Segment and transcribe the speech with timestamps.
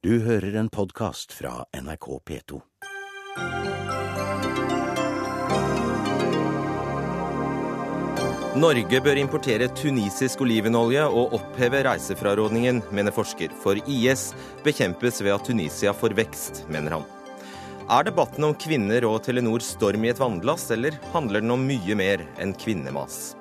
[0.00, 2.58] Du hører en podkast fra NRK P2.
[8.56, 13.52] Norge bør importere tunisisk olivenolje og oppheve reisefrarådningen, mener forsker.
[13.60, 14.30] For IS
[14.64, 17.04] bekjempes ved at Tunisia får vekst, mener han.
[17.92, 22.00] Er debatten om kvinner og Telenor storm i et vannglass, eller handler den om mye
[22.00, 23.34] mer enn kvinnemas?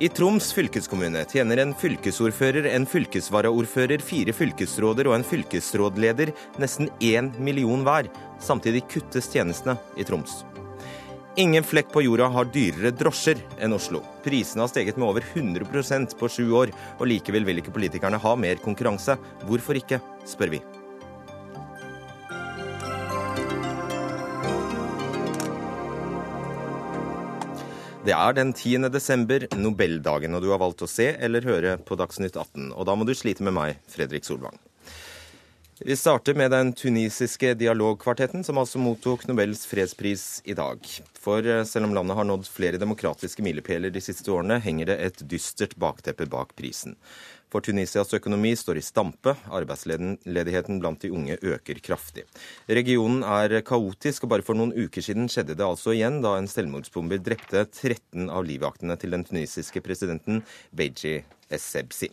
[0.00, 7.28] I Troms fylkeskommune tjener en fylkesordfører, en fylkesvaraordfører, fire fylkesråder og en fylkesrådleder nesten én
[7.36, 8.08] million hver.
[8.40, 10.38] Samtidig kuttes tjenestene i Troms.
[11.36, 14.00] Ingen flekk på jorda har dyrere drosjer enn Oslo.
[14.24, 18.36] Prisene har steget med over 100% på sju år, og likevel vil ikke politikerne ha
[18.40, 19.20] mer konkurranse.
[19.44, 20.64] Hvorfor ikke, spør vi.
[28.00, 28.88] Det er den 10.
[28.88, 32.70] desember, Nobeldagen, og du har valgt å se eller høre på Dagsnytt 18.
[32.72, 34.56] Og da må du slite med meg, Fredrik Solvang.
[35.84, 40.80] Vi starter med den tunisiske dialogkvartetten, som altså mottok Nobels fredspris i dag.
[41.20, 44.98] For eh, selv om landet har nådd flere demokratiske milepæler de siste årene, henger det
[45.04, 46.96] et dystert bakteppe bak prisen.
[47.50, 52.22] For Tunisias økonomi står i stampe, arbeidsledigheten blant de unge øker kraftig.
[52.70, 56.46] Regionen er kaotisk, og bare for noen uker siden skjedde det altså igjen da en
[56.50, 62.12] selvmordsbomber drepte 13 av livvaktene til den tunisiske presidenten Beji Essebsi.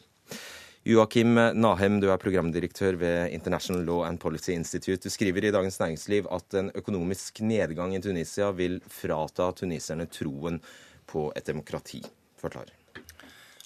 [0.88, 5.04] Joakim Nahem, du er programdirektør ved International Law and Policy Institute.
[5.04, 10.62] Du skriver i Dagens Næringsliv at en økonomisk nedgang i Tunisia vil frata tuniserne troen
[11.06, 12.02] på et demokrati.
[12.40, 12.77] Forklar.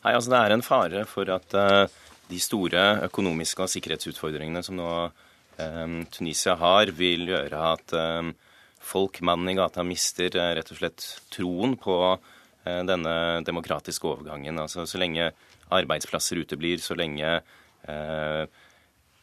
[0.02, 1.86] Nei, altså Det er en fare for at uh,
[2.32, 8.34] de store økonomiske og sikkerhetsutfordringene som nå um, Tunisia har, vil gjøre at um,
[8.82, 11.98] folk, mannen i gata, mister rett og slett troen på
[12.62, 14.60] denne demokratiske overgangen.
[14.62, 15.32] Altså Så lenge
[15.74, 17.40] arbeidsplasser uteblir, så lenge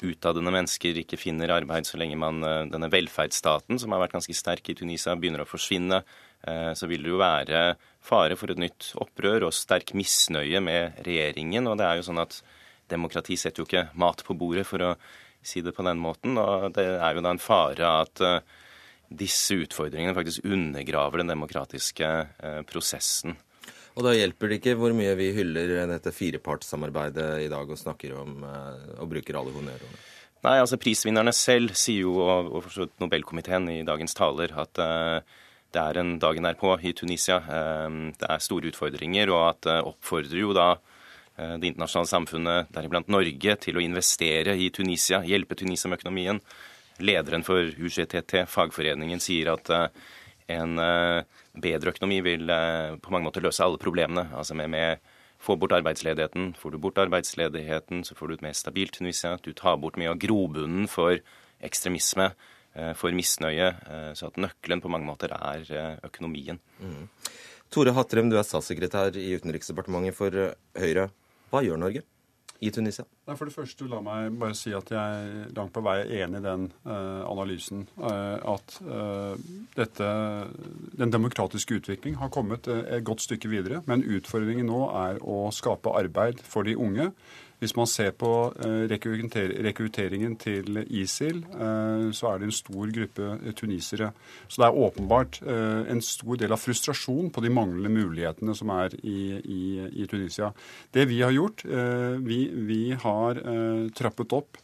[0.04, 4.34] utadende mennesker ikke finner arbeid, så lenge man, eh, denne velferdsstaten, som har vært ganske
[4.34, 6.02] sterk i Tunisia, begynner å forsvinne,
[6.46, 11.02] eh, så vil det jo være fare for et nytt opprør og sterk misnøye med
[11.02, 11.66] regjeringen.
[11.66, 12.42] Og det er jo sånn at
[12.88, 14.96] demokrati setter jo ikke mat på bordet, for å
[15.42, 16.38] si det på den måten.
[16.38, 18.40] Og det er jo da en fare at eh,
[19.10, 22.28] disse utfordringene faktisk undergraver den demokratiske
[22.68, 23.38] prosessen.
[23.98, 28.14] Og da hjelper det ikke hvor mye vi hyller dette firepartssamarbeidet i dag og snakker
[28.20, 29.98] om eh, og bruker alle honnørordene.
[30.46, 35.40] Nei, altså prisvinnerne selv sier jo, og for Nobelkomiteen i dagens taler, at uh,
[35.74, 37.40] det er en dagen på i Tunisia.
[37.42, 40.76] Uh, det er store utfordringer, og at oppfordrer jo da
[41.38, 46.40] det internasjonale samfunnet, deriblant Norge, til å investere i Tunisia, hjelpe Tunisia med økonomien.
[46.98, 49.70] Lederen for UGTT, fagforeningen, sier at
[50.50, 50.82] en
[51.62, 54.28] bedre økonomi vil eh, på mange måter løse alle problemene.
[54.36, 55.02] Altså med, med
[55.42, 56.52] få bort arbeidsledigheten.
[56.58, 59.36] Får du bort arbeidsledigheten, så får du et mer stabilt Tunisia.
[59.42, 61.20] Du tar bort mye av grobunnen for
[61.64, 62.32] ekstremisme,
[62.74, 63.70] eh, for misnøye.
[63.86, 66.60] Eh, så at nøkkelen på mange måter er økonomien.
[66.80, 67.08] Mm.
[67.70, 71.10] Tore Hattrem, du er statssekretær i Utenriksdepartementet for Høyre.
[71.52, 72.04] Hva gjør Norge?
[72.60, 73.04] I Tunisia?
[73.28, 76.46] For det første, La meg bare si at jeg langt på vei er enig i
[76.46, 77.84] den uh, analysen.
[78.00, 79.34] Uh, at uh,
[79.76, 80.08] dette,
[80.98, 83.82] den demokratiske utvikling har kommet et godt stykke videre.
[83.86, 87.12] Men utfordringen nå er å skape arbeid for de unge.
[87.58, 88.30] Hvis man ser på
[88.62, 94.12] eh, rekrutteringen til ISIL, eh, så er det en stor gruppe eh, tunisere.
[94.46, 98.94] Så det er åpenbart en stor del av frustrasjon på de manglende mulighetene som er
[99.02, 99.62] i, i,
[100.02, 100.52] i Tunisia.
[100.94, 101.64] Det vi har gjort,
[102.24, 103.40] vi, vi har
[103.96, 104.58] trappet opp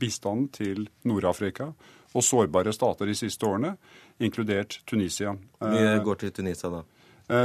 [0.00, 1.70] bistanden til Nord-Afrika
[2.14, 3.74] og sårbare stater de siste årene,
[4.20, 5.34] inkludert Tunisia.
[5.60, 6.84] Vi går til Tunisia da?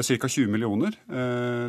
[0.02, 0.28] Ca.
[0.28, 0.96] 20 millioner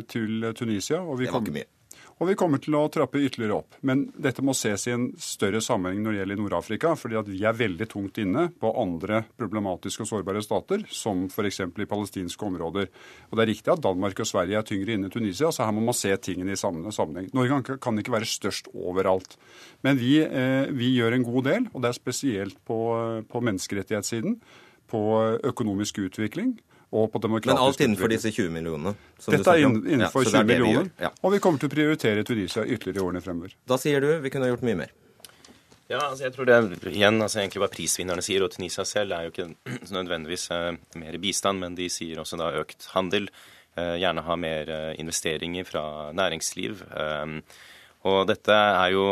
[0.09, 1.01] til Tunisia.
[1.01, 1.76] Og vi det var ikke mye.
[2.17, 3.75] Og vi kommer til å trappe ytterligere opp.
[3.85, 7.43] Men dette må ses i en større sammenheng når det gjelder Nord-Afrika, fordi at vi
[7.45, 11.61] er veldig tungt inne på andre problematiske og sårbare stater, som f.eks.
[11.67, 12.89] i palestinske områder.
[13.29, 15.75] Og det er riktig at Danmark og Sverige er tyngre inne i Tunisia, så her
[15.77, 17.29] må man se tingene i sammenheng.
[17.37, 19.37] Norge kan ikke være størst overalt.
[19.85, 22.79] Men vi, eh, vi gjør en god del, og det er spesielt på,
[23.29, 24.39] på menneskerettighetssiden,
[24.87, 25.03] på
[25.45, 26.55] økonomisk utvikling
[26.91, 28.93] Men alt innenfor disse 20 millionene?
[29.25, 31.09] Dette er innenfor ja, 20 millioner, ja.
[31.19, 33.57] og vi kommer til å prioritere Tunisia ytterligere i årene fremover.
[33.67, 34.93] Da sier du vi kunne gjort mye mer.
[35.87, 36.55] Ja, altså jeg tror det
[36.91, 39.47] igjen altså egentlig hva prisvinnerne sier, og Tunisia selv er jo ikke
[39.97, 43.29] nødvendigvis eh, mer bistand, men de sier også da økt handel.
[43.77, 45.83] Eh, gjerne ha mer eh, investeringer fra
[46.15, 46.83] næringsliv.
[48.07, 49.05] Og dette er jo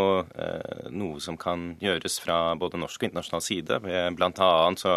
[0.94, 3.80] noe som kan gjøres fra både norsk og internasjonal side.
[4.16, 4.94] Blant annet så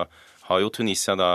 [0.51, 1.31] har jo Tunisia da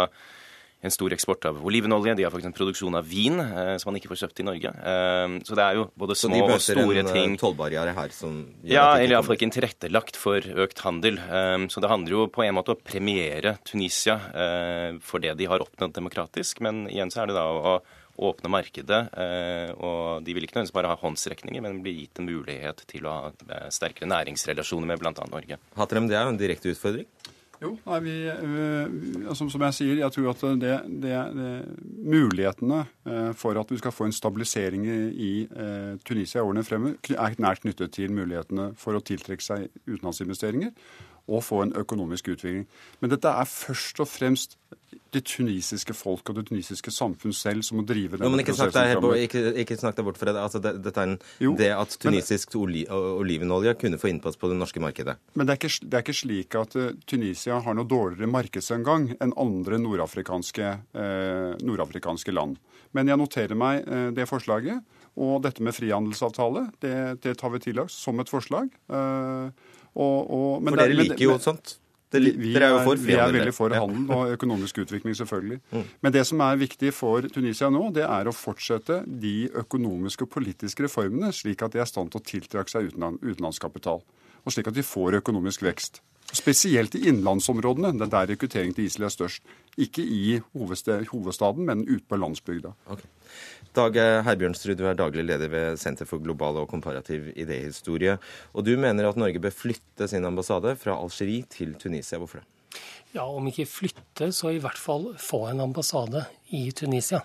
[0.84, 2.16] en stor eksport av olivenolje.
[2.20, 4.74] De har faktisk en produksjon av vin eh, som man ikke får kjøpt i Norge.
[4.92, 6.60] Eh, så det er jo både små og store ting.
[6.66, 8.38] Så de møter en tollbarriere her som
[8.68, 11.20] Ja, eller iallfall ikke en tilrettelagt for økt handel.
[11.72, 14.18] Så det handler jo på en måte å premiere Tunisia
[15.04, 16.60] for det de har oppnådd demokratisk.
[16.66, 17.76] Men igjen så er det da å
[18.24, 19.02] åpne markedet.
[19.80, 23.16] Og de vil ikke nødvendigvis bare ha håndsrekninger, men bli gitt en mulighet til å
[23.16, 25.14] ha sterkere næringsrelasjoner med bl.a.
[25.32, 25.60] Norge.
[25.80, 27.10] Hatrem, det er jo en direkte utfordring?
[27.64, 30.74] Jo, nei, vi, uh, som, som, jeg sier, jeg tror at det,
[31.04, 31.52] det, det
[32.04, 37.00] mulighetene uh, for at vi skal få en stabilisering i, uh, Tunisia i årene fremover,
[37.16, 40.76] er nært knyttet til mulighetene for å tiltrekke seg utenlandsinvesteringer
[41.32, 42.66] og få en økonomisk utvikling.
[43.00, 44.58] Men dette er først og fremst
[45.14, 48.74] det tunisiske folk og det tunisiske samfunn selv som må drive denne men ikke snakk
[48.76, 50.42] deg, ikke, ikke snakk deg bort fra det.
[50.42, 54.50] Altså, det, dette er en, jo, det at tunisisk oli, olivenolje kunne få innpass på
[54.52, 55.18] det norske markedet.
[55.38, 59.12] Men det er, ikke, det er ikke slik at uh, Tunisia har noe dårligere markedsengang
[59.20, 62.58] enn andre nordafrikanske, uh, nordafrikanske, land.
[62.94, 64.82] Men jeg noterer meg uh, det forslaget.
[65.22, 68.72] Og dette med frihandelsavtale, det, det tar vi til oss som et forslag.
[68.90, 69.52] Og,
[69.94, 71.76] og, for dere liker jo sånt?
[72.14, 75.60] Det, vi, er, jo for vi er veldig for handel og økonomisk utvikling, selvfølgelig.
[75.74, 75.86] Mm.
[76.06, 80.34] Men det som er viktig for Tunisia nå, det er å fortsette de økonomiske og
[80.36, 84.04] politiske reformene, slik at de er i stand til å tiltrekke seg utenlandskapital.
[84.44, 86.04] Og slik at de får økonomisk vekst.
[86.34, 87.94] Spesielt i innlandsområdene.
[87.98, 89.44] Det er der rekrutteringen til ISIL er størst.
[89.82, 92.74] Ikke i hovedstaden, men ute på landsbygda.
[92.94, 93.10] Okay.
[93.74, 93.96] Dag
[94.28, 98.20] Herbjørnsrud, du er daglig leder ved Senter for global og komparativ idéhistorie.
[98.54, 102.22] Og du mener at Norge bør flytte sin ambassade fra Algerie til Tunisia.
[102.22, 102.48] Hvorfor det?
[103.14, 107.22] Ja, om ikke flytte, så i hvert fall få en ambassade i Tunisia.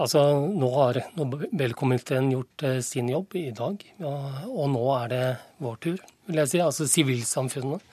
[0.00, 5.24] Altså, Nå har Nobelkomiteen gjort eh, sin jobb i dag, og nå er det
[5.60, 5.98] vår tur,
[6.28, 6.62] vil jeg si.
[6.64, 7.84] Altså sivilsamfunnet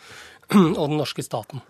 [0.80, 1.64] og den norske staten.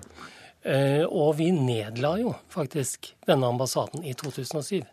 [0.63, 4.83] Eh, og vi nedla jo faktisk denne ambassaden i 2007.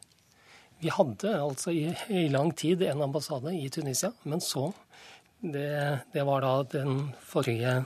[0.79, 4.73] Vi hadde altså i, i lang tid en ambassade i Tunisia, men så
[5.37, 7.85] Det, det var da den forrige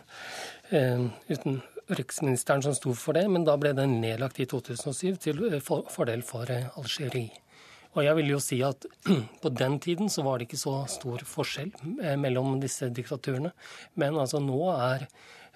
[0.70, 5.58] eh, utenriksministeren som sto for det, men da ble den nedlagt i 2007 til eh,
[5.58, 7.34] for, fordel for eh, Algerie.
[7.98, 8.86] Og jeg vil jo si at
[9.42, 11.74] på den tiden så var det ikke så stor forskjell
[12.22, 13.50] mellom disse diktaturene.
[13.98, 15.08] Men altså nå er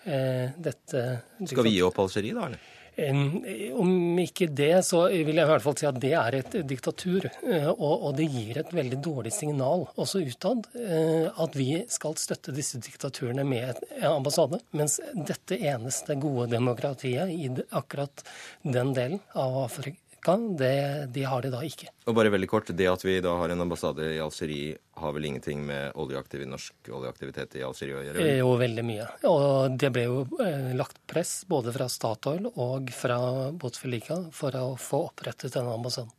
[0.05, 1.03] dette
[1.49, 2.49] Skal vi gi opp Algerie, da?
[2.51, 2.73] eller?
[2.95, 7.27] Om ikke det, så vil jeg i hvert fall si at det er et diktatur.
[7.43, 12.55] Eh, og, det gir et veldig dårlig signal også utad eh, at vi skal støtte
[12.55, 14.63] disse diktaturene med en ambassade.
[14.79, 18.23] Mens dette eneste gode demokratiet i akkurat
[18.63, 21.91] den delen av Afrika Vatikan, det, de har det da ikke.
[22.07, 25.25] Og bare veldig kort, Det at vi da har en ambassade i Algerie, har vel
[25.25, 28.37] ingenting med oljeaktiv, norsk oljeaktivitet i Algerie å gjøre?
[28.39, 29.09] Jo, veldig mye.
[29.29, 33.19] Og det ble jo eh, lagt press både fra Statoil og fra
[33.53, 36.13] Bouteflika for å få opprettet denne ambassaden.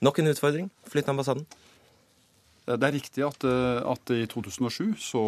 [0.00, 0.70] Nok en utfordring.
[0.88, 1.44] Flytt ambassaden.
[2.68, 5.22] Det er riktig at, eh, at, i 2007 så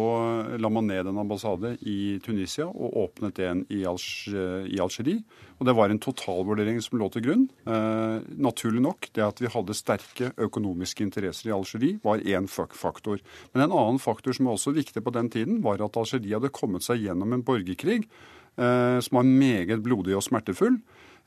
[0.61, 5.23] la man ned en ambassade i Tunisia og åpnet en i, Algerie.
[5.57, 7.47] Og det var en totalvurdering som lå til grunn.
[7.65, 13.19] Eh, naturlig nok, det at vi hadde sterke økonomiske interesser i Algerie, var én faktor.
[13.53, 16.53] Men en annen faktor som var også viktig på den tiden, var at Algerie hadde
[16.53, 20.79] kommet seg gjennom en borgerkrig eh, som var meget blodig og smertefull.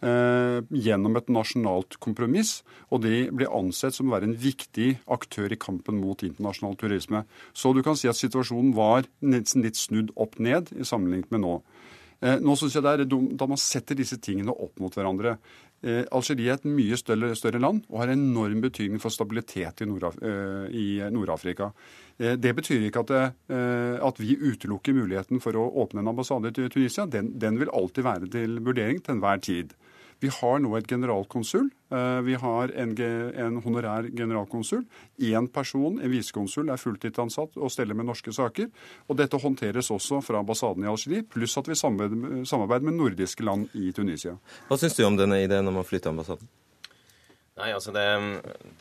[0.05, 2.61] Eh, gjennom et nasjonalt kompromiss.
[2.93, 7.25] Og de ble ansett som å være en viktig aktør i kampen mot internasjonal turisme.
[7.57, 11.47] Så du kan si at situasjonen var nesten litt snudd opp ned i sammenlignet med
[11.47, 11.55] nå.
[12.21, 15.39] Eh, nå synes jeg det er dumt da man setter disse tingene opp mot hverandre.
[15.81, 19.89] Eh, Algerie er et mye større, større, land og har enorm betydning for stabilitet i
[19.89, 21.71] Nord-Afrika.
[22.17, 23.25] Det betyr ikke at, det,
[24.01, 27.05] at, vi utelukker muligheten for å åpne en ambassade i Tunisia.
[27.05, 29.77] Den, den vil alltid være til vurdering til enhver tid.
[30.25, 31.69] Vi har nå et generalkonsul.
[31.93, 32.93] Eh, vi har en,
[33.47, 34.85] en honorær generalkonsul.
[35.29, 38.71] Én person, en visekonsul, er fulltidsansatt og steller med norske saker.
[39.11, 43.69] Og dette håndteres også fra ambassaden i Algerie, pluss at vi samarbeider med nordiske land
[43.77, 44.39] i Tunisia.
[44.71, 46.49] Hva syns du om denne ideen om å flytte ambassaden?
[47.57, 48.05] Nei, altså det,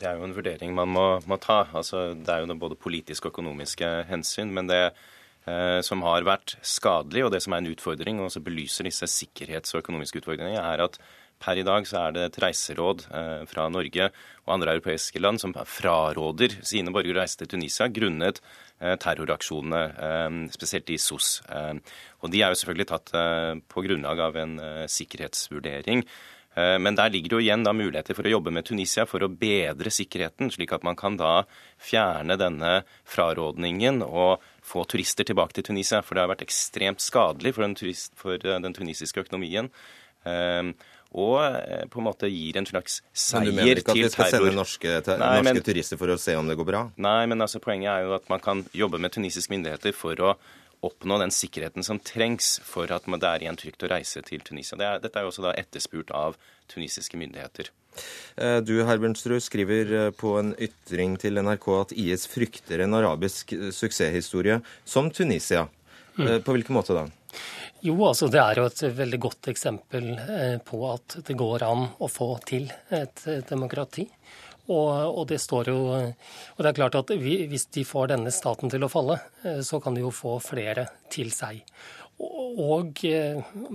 [0.00, 1.62] det, er jo en vurdering man må, må ta.
[1.72, 4.52] Altså, det er jo både politiske og økonomiske hensyn.
[4.56, 8.44] Men det eh, som har vært skadelig, og det som er en utfordring, og også
[8.44, 11.00] belyser disse sikkerhets- og økonomiske utfordringene, er at
[11.42, 14.08] Per i dag så er det et reiseråd eh, fra Norge
[14.46, 18.40] og andre europeiske land som fraråder sine borgere å reise til Tunisia grunnet
[18.80, 21.34] eh, terroraksjonene, eh, spesielt i SOS.
[22.24, 23.12] Og de er jo selvfølgelig tatt
[23.68, 24.54] på grunnlag av en
[24.90, 26.00] sikkerhetsvurdering.
[26.56, 29.28] Men der ligger det jo igjen da muligheter for å jobbe med Tunisia for å
[29.28, 31.44] bedre sikkerheten, slik at man kan da
[31.76, 32.72] fjerne denne
[33.12, 36.00] frarådningen og få turister tilbake til Tunisia.
[36.00, 39.68] For det har vært ekstremt skadelig for den, turist, for den tunisiske økonomien
[41.14, 43.46] og eh, på en måte gir en slags seier til terror.
[43.46, 44.46] Men du mener ikke at vi skal terror.
[44.46, 46.82] sende norske, ter Nei, norske men, turister for å se om det går bra?
[47.06, 50.36] Nei, men altså, poenget er jo at man kan jobbe med tunisiske myndigheter for å
[50.86, 54.76] oppnå den sikkerheten som trengs for at det er igjen trygt å reise til Tunisia.
[54.78, 56.36] Det er, dette er jo også da etterspurt av
[56.70, 57.72] tunisiske myndigheter.
[58.36, 63.56] Eh, du Herbjørnsrud, skriver eh, på en ytring til NRK at IS frykter en arabisk
[63.72, 65.64] suksesshistorie som Tunisia.
[66.16, 66.40] Mm.
[66.44, 67.02] På hvilken måte da?
[67.86, 70.08] Jo, altså det er jo et veldig godt eksempel
[70.66, 74.08] på at det går an å få til et demokrati.
[74.66, 78.72] Og, og, det står jo Og det er klart at hvis de får denne staten
[78.72, 79.20] til å falle,
[79.62, 81.60] så kan de jo få flere til seg.
[82.18, 83.02] Og,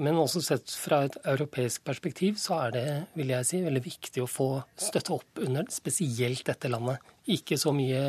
[0.01, 2.85] men også sett fra et europeisk perspektiv så er det
[3.19, 6.99] vil jeg si, veldig viktig å få støtte opp under spesielt dette landet.
[7.31, 8.01] Ikke så mye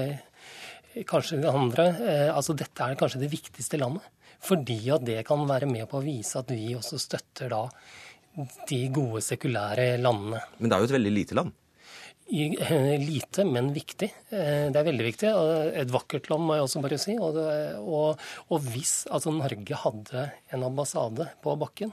[1.09, 1.87] kanskje det andre.
[2.33, 4.09] Altså dette er kanskje det viktigste landet.
[4.43, 7.67] Fordi at det kan være med på å vise at vi også støtter da
[8.69, 10.41] de gode sekulære landene.
[10.59, 11.53] Men det er jo et veldig lite land?
[12.33, 12.47] I,
[13.03, 14.09] lite, men viktig.
[14.31, 15.31] Det er veldig viktig.
[15.83, 17.17] Et vakkert land, må jeg også bare si.
[17.21, 17.47] Og, det,
[17.83, 21.93] og, og hvis altså Norge hadde en ambassade på bakken,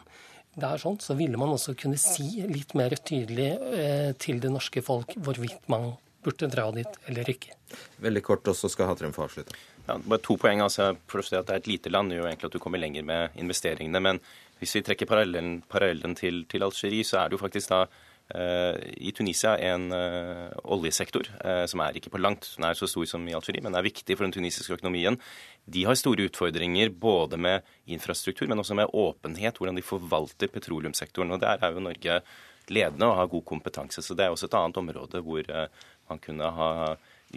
[0.59, 4.51] det er sånn, så ville man også kunne si litt mer tydelig eh, til det
[4.53, 5.91] norske folk hvorvidt man
[6.25, 7.55] burde dra dit eller ikke.
[8.03, 9.55] Veldig kort, og så skal Hatrem få avslutte.
[9.89, 10.61] Ja, bare to poeng.
[10.61, 13.29] altså for at Det er et lite land, gjør egentlig at du kommer lenger med
[13.35, 13.99] investeringene.
[13.99, 14.19] Men
[14.59, 17.87] hvis vi trekker parallellen, parallellen til, til Algerie, så er det jo faktisk da
[18.35, 23.07] eh, i Tunisia en eh, oljesektor eh, som er ikke på langt nær så stor
[23.09, 25.17] som i Algerie, men er viktig for den tunisiske økonomien.
[25.65, 31.31] De har store utfordringer både med infrastruktur, men også med åpenhet, hvordan de forvalter petroleumssektoren.
[31.31, 32.21] og Der er jo Norge
[32.69, 34.03] ledende og har god kompetanse.
[34.05, 36.73] Så det er også et annet område hvor eh, man kunne ha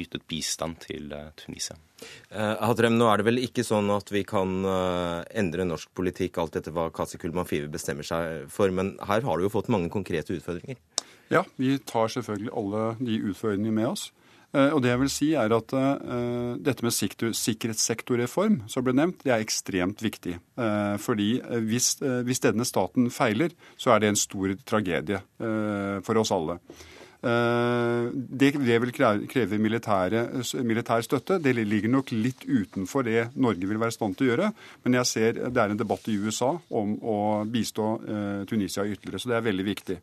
[0.00, 1.76] ytet bistand til eh, Tunisia.
[2.30, 6.40] Eh, Hatrem, nå er det vel ikke sånn at vi kan uh, endre norsk politikk
[6.42, 9.92] alt etter hva Kasi Kulman-Five bestemmer seg for, men her har du jo fått mange
[9.92, 10.80] konkrete utfordringer?
[11.32, 14.11] Ja, vi tar selvfølgelig alle de utfordringene med oss.
[14.52, 19.22] Uh, og det jeg vil si er at uh, Dette med sikkerhetssektorreform som ble nevnt,
[19.25, 20.38] det er ekstremt viktig.
[21.00, 21.94] fordi hvis,
[22.26, 25.22] hvis, denne staten feiler, så er det en stor tragedie
[26.04, 26.58] for oss alle.
[27.23, 28.91] Det, det vil
[29.31, 31.38] kreve militær støtte.
[31.38, 34.49] Det ligger nok litt utenfor det Norge vil være i stand til å gjøre.
[34.83, 37.93] Men jeg ser det er en debatt i USA om å bistå
[38.50, 39.99] Tunisia ytterligere, så det er veldig viktig.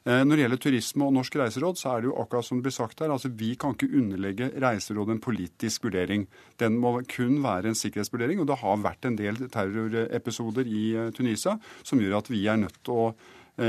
[0.00, 2.72] Når det gjelder turisme og Norsk reiseråd, så er det jo akkurat som det blir
[2.72, 3.10] sagt her.
[3.12, 6.24] altså Vi kan ikke underlegge Reiserådet en politisk vurdering.
[6.56, 8.40] Den må kun være en sikkerhetsvurdering.
[8.40, 10.84] Og det har vært en del terrorepisoder i
[11.16, 13.10] Tunisia som gjør at vi er nødt til å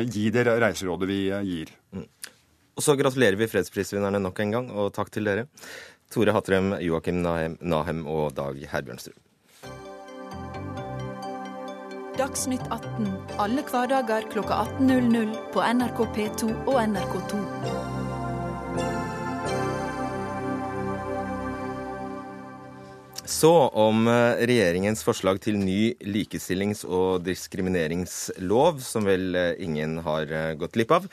[0.08, 1.75] gi det reiserådet vi gir.
[1.91, 2.08] Mm.
[2.81, 5.43] Og så gratulerer vi fredsprisvinnerne nok en gang, og takk til dere.
[6.09, 9.13] Tore Hatrem, Joakim Nahem, Nahem og Dag Herbjørnstrud.
[12.17, 13.05] Dagsnytt 18
[13.38, 17.43] alle hverdager kl 18.00 på NRK P2 og NRK2.
[23.29, 30.33] Så om eh, regjeringens forslag til ny likestillings- og diskrimineringslov, som vel eh, ingen har
[30.33, 31.07] eh, gått glipp av.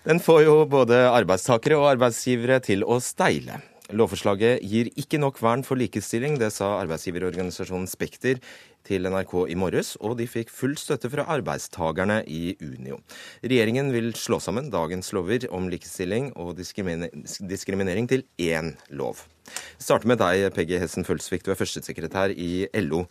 [0.00, 3.58] Den får jo både arbeidstakere og arbeidsgivere til å steile.
[3.92, 8.38] Lovforslaget gir ikke nok vern for likestilling, det sa arbeidsgiverorganisasjonen Spekter
[8.86, 13.00] til NRK i morges, og de fikk full støtte fra arbeidstakerne i Unio.
[13.44, 19.26] Regjeringen vil slå sammen dagens lover om likestilling og diskriminering til én lov.
[19.50, 23.04] Vi starter med deg, Peggy Hessen Følsvik, du er førstesekretær i LO.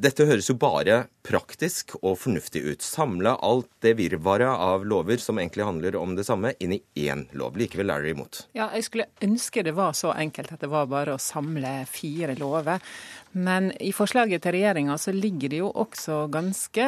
[0.00, 0.94] Dette høres jo bare
[1.28, 2.80] praktisk og fornuftig ut.
[2.80, 7.26] Samle alt det virvaret av lover som egentlig handler om det samme, inn i én
[7.36, 7.58] lov.
[7.60, 8.38] Likevel er dere imot.
[8.56, 12.32] Ja, jeg skulle ønske det var så enkelt at det var bare å samle fire
[12.40, 12.80] lover.
[13.32, 16.86] Men i forslaget til regjeringa så ligger det jo også ganske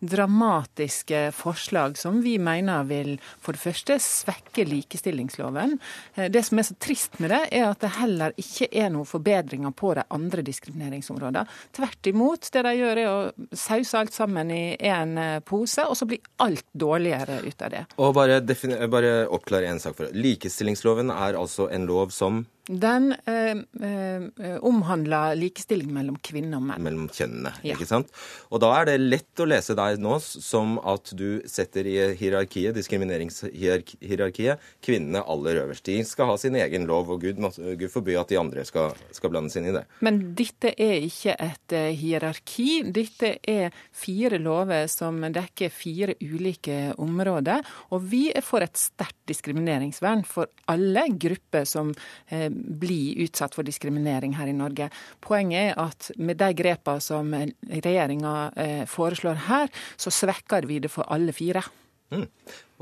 [0.00, 5.76] dramatiske forslag som vi mener vil for det første svekke likestillingsloven.
[6.14, 9.08] Eh, det som er så trist med det, er at det heller ikke er noen
[9.08, 11.44] forbedringer på de andre diskrimineringsområdene.
[11.76, 12.48] Tvert imot.
[12.52, 16.24] Det de gjør er å sause alt sammen i én eh, pose, og så blir
[16.42, 17.84] alt dårligere ut av det.
[18.00, 18.40] Og bare,
[18.88, 20.16] bare oppklare en sak for deg.
[20.22, 23.56] Likestillingsloven er altså en lov som den eh,
[23.88, 26.84] eh, omhandler likestilling mellom kvinner og menn.
[26.86, 27.74] Mellom kjønnene, ja.
[27.74, 28.12] ikke sant?
[28.54, 32.76] Og da er det lett å lese deg nå som at du setter i hierarkiet,
[32.76, 35.86] diskrimineringshierarkiet, kvinnene aller øverst.
[35.90, 37.42] De skal ha sin egen lov, og Gud,
[37.80, 39.82] Gud forby at de andre skal, skal blandes inn i det.
[40.06, 42.68] Men dette er ikke et uh, hierarki.
[42.94, 47.66] Dette er fire lover som dekker fire ulike områder.
[47.90, 53.66] Og vi er for et sterkt diskrimineringsvern for alle grupper som uh, bli utsatt for
[53.66, 54.88] diskriminering her i Norge.
[55.20, 60.92] Poenget er at med de grepene som regjeringa eh, foreslår her, så svekker vi det
[60.92, 61.64] for alle fire.
[62.12, 62.26] Mm.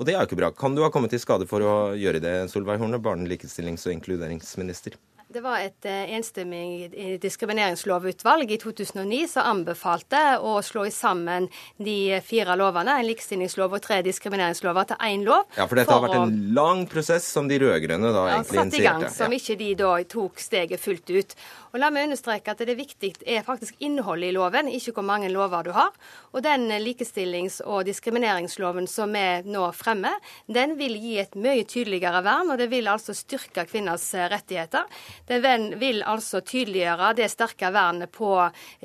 [0.00, 0.50] Og det er jo ikke bra.
[0.56, 3.94] Kan du ha kommet i skade for å gjøre det, Solveig Horne, barne-, likestillings- og
[3.94, 4.96] inkluderingsminister?
[5.30, 6.90] Det var et eh, enstemmig
[7.22, 11.46] diskrimineringslovutvalg i 2009 som anbefalte å slå sammen
[11.78, 15.44] de fire lovene, en likestillingslov og tre diskrimineringslover, til én lov.
[15.54, 18.58] Ja, for dette for har vært en lang prosess som de rød-grønne da ja, egentlig
[18.58, 18.75] initierte.
[18.75, 21.37] Satt i gang, som ikke de da tok steget fullt ut.
[21.70, 25.30] Og La meg understreke at det viktige er faktisk innholdet i loven, ikke hvor mange
[25.30, 25.94] lover du har.
[26.34, 30.18] Og den likestillings- og diskrimineringsloven som vi nå fremmer,
[30.50, 34.90] den vil gi et mye tydeligere vern, og det vil altså styrke kvinners rettigheter.
[35.30, 38.32] Den vil altså tydeliggjøre det sterke vernet på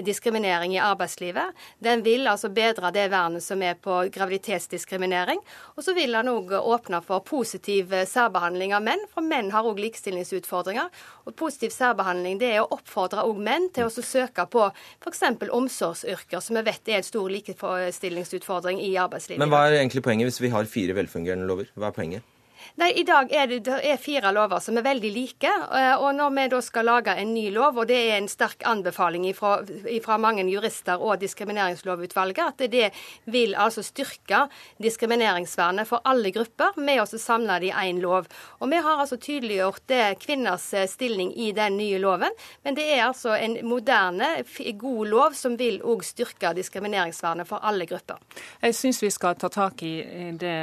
[0.05, 1.55] diskriminering i arbeidslivet.
[1.81, 5.41] Den vil altså bedre det vernet som er på graviditetsdiskriminering.
[5.75, 9.81] Og så vil den òg åpne for positiv særbehandling av menn, for menn har òg
[9.87, 10.93] likestillingsutfordringer.
[11.25, 14.67] Og positiv særbehandling det er å oppfordre òg menn til å søke på
[15.01, 15.25] f.eks.
[15.49, 19.41] omsorgsyrker, som vi vet er en stor likestillingsutfordring i arbeidslivet.
[19.41, 21.73] Men hva er egentlig poenget hvis vi har fire velfungerende lover?
[21.73, 22.34] Hva er poenget?
[22.75, 25.47] Nei, I dag er det, det er fire lover som er veldig like.
[25.47, 28.65] Eh, og Når vi da skal lage en ny lov, og det er en sterk
[28.67, 32.89] anbefaling fra mange jurister og diskrimineringslovutvalget, at det
[33.31, 34.41] vil altså styrke
[34.83, 38.27] diskrimineringsvernet for alle grupper med å samle det i én lov.
[38.59, 42.35] Og Vi har altså tydeliggjort det kvinners eh, stilling i den nye loven,
[42.67, 44.43] men det er altså en moderne,
[44.75, 48.19] god lov som vil òg styrke diskrimineringsvernet for alle grupper.
[48.59, 49.95] Jeg syns vi skal ta tak i
[50.35, 50.59] det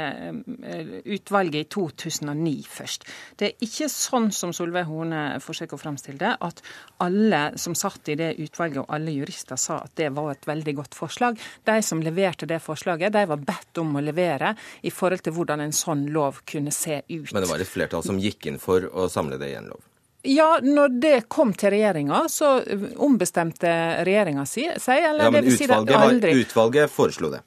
[0.61, 3.07] eh, utvalget i 2000 2009 først.
[3.39, 6.61] Det er ikke sånn som Solveig Horne forsøker å fremstille det, at
[7.03, 10.75] alle som satt i det utvalget og alle jurister sa at det var et veldig
[10.81, 11.39] godt forslag.
[11.65, 15.63] De som leverte det forslaget, de var bedt om å levere i forhold til hvordan
[15.63, 17.31] en sånn lov kunne se ut.
[17.31, 19.81] Men det var et flertall som gikk inn for å samle det i en lov?
[20.23, 22.55] Ja, når det kom til regjeringa, så
[23.03, 23.71] ombestemte
[24.07, 24.77] regjeringa seg.
[24.79, 27.41] Eller ja, men utvalget, var, utvalget foreslo det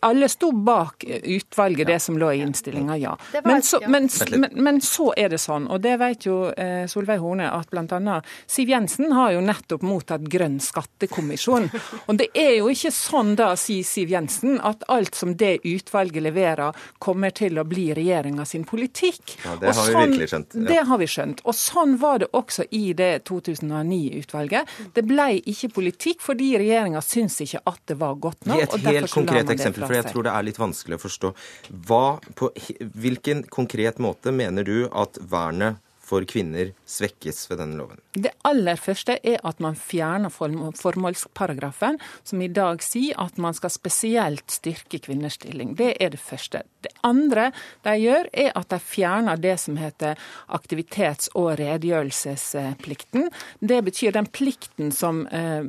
[0.00, 3.18] alle sto bak utvalget, det som lå i innstillinga, ja.
[3.44, 7.20] Men så, men, men, men så, er det sånn, og det vet jo eh, Solveig
[7.20, 8.16] Horne, at bl.a.
[8.48, 11.68] Siv Jensen har jo nettopp mottatt Grønn skattekommisjon.
[12.08, 16.24] Og det er jo ikke sånn da, sier Siv Jensen, at alt som det utvalget
[16.24, 19.36] leverer, kommer til å bli regjeringa sin politikk.
[19.44, 20.56] Ja, Det har sånn, vi virkelig skjønt.
[20.56, 20.66] Ja.
[20.70, 21.44] Det har vi skjønt.
[21.44, 24.74] Og sånn var det også i det 2009-utvalget.
[24.96, 28.62] Det ble ikke politikk fordi regjeringa syns ikke at det var godt nok.
[28.62, 31.32] Gi et helt konkret eksempel eksempel, for jeg tror det er litt vanskelig å forstå.
[31.88, 32.04] Hva,
[32.38, 32.50] på
[32.94, 38.00] hvilken konkret måte mener du at vernet for kvinner svekkes ved denne loven?
[38.14, 43.72] Det aller første er at man fjerner formålsparagrafen, som i dag sier at man skal
[43.74, 45.74] spesielt styrke kvinners stilling.
[45.78, 46.62] Det er det første.
[46.84, 47.50] Det andre
[47.84, 50.18] de gjør, er at de fjerner det som heter
[50.54, 53.28] aktivitets- og redegjørelsesplikten.
[53.60, 55.64] Det betyr den plikten som eh,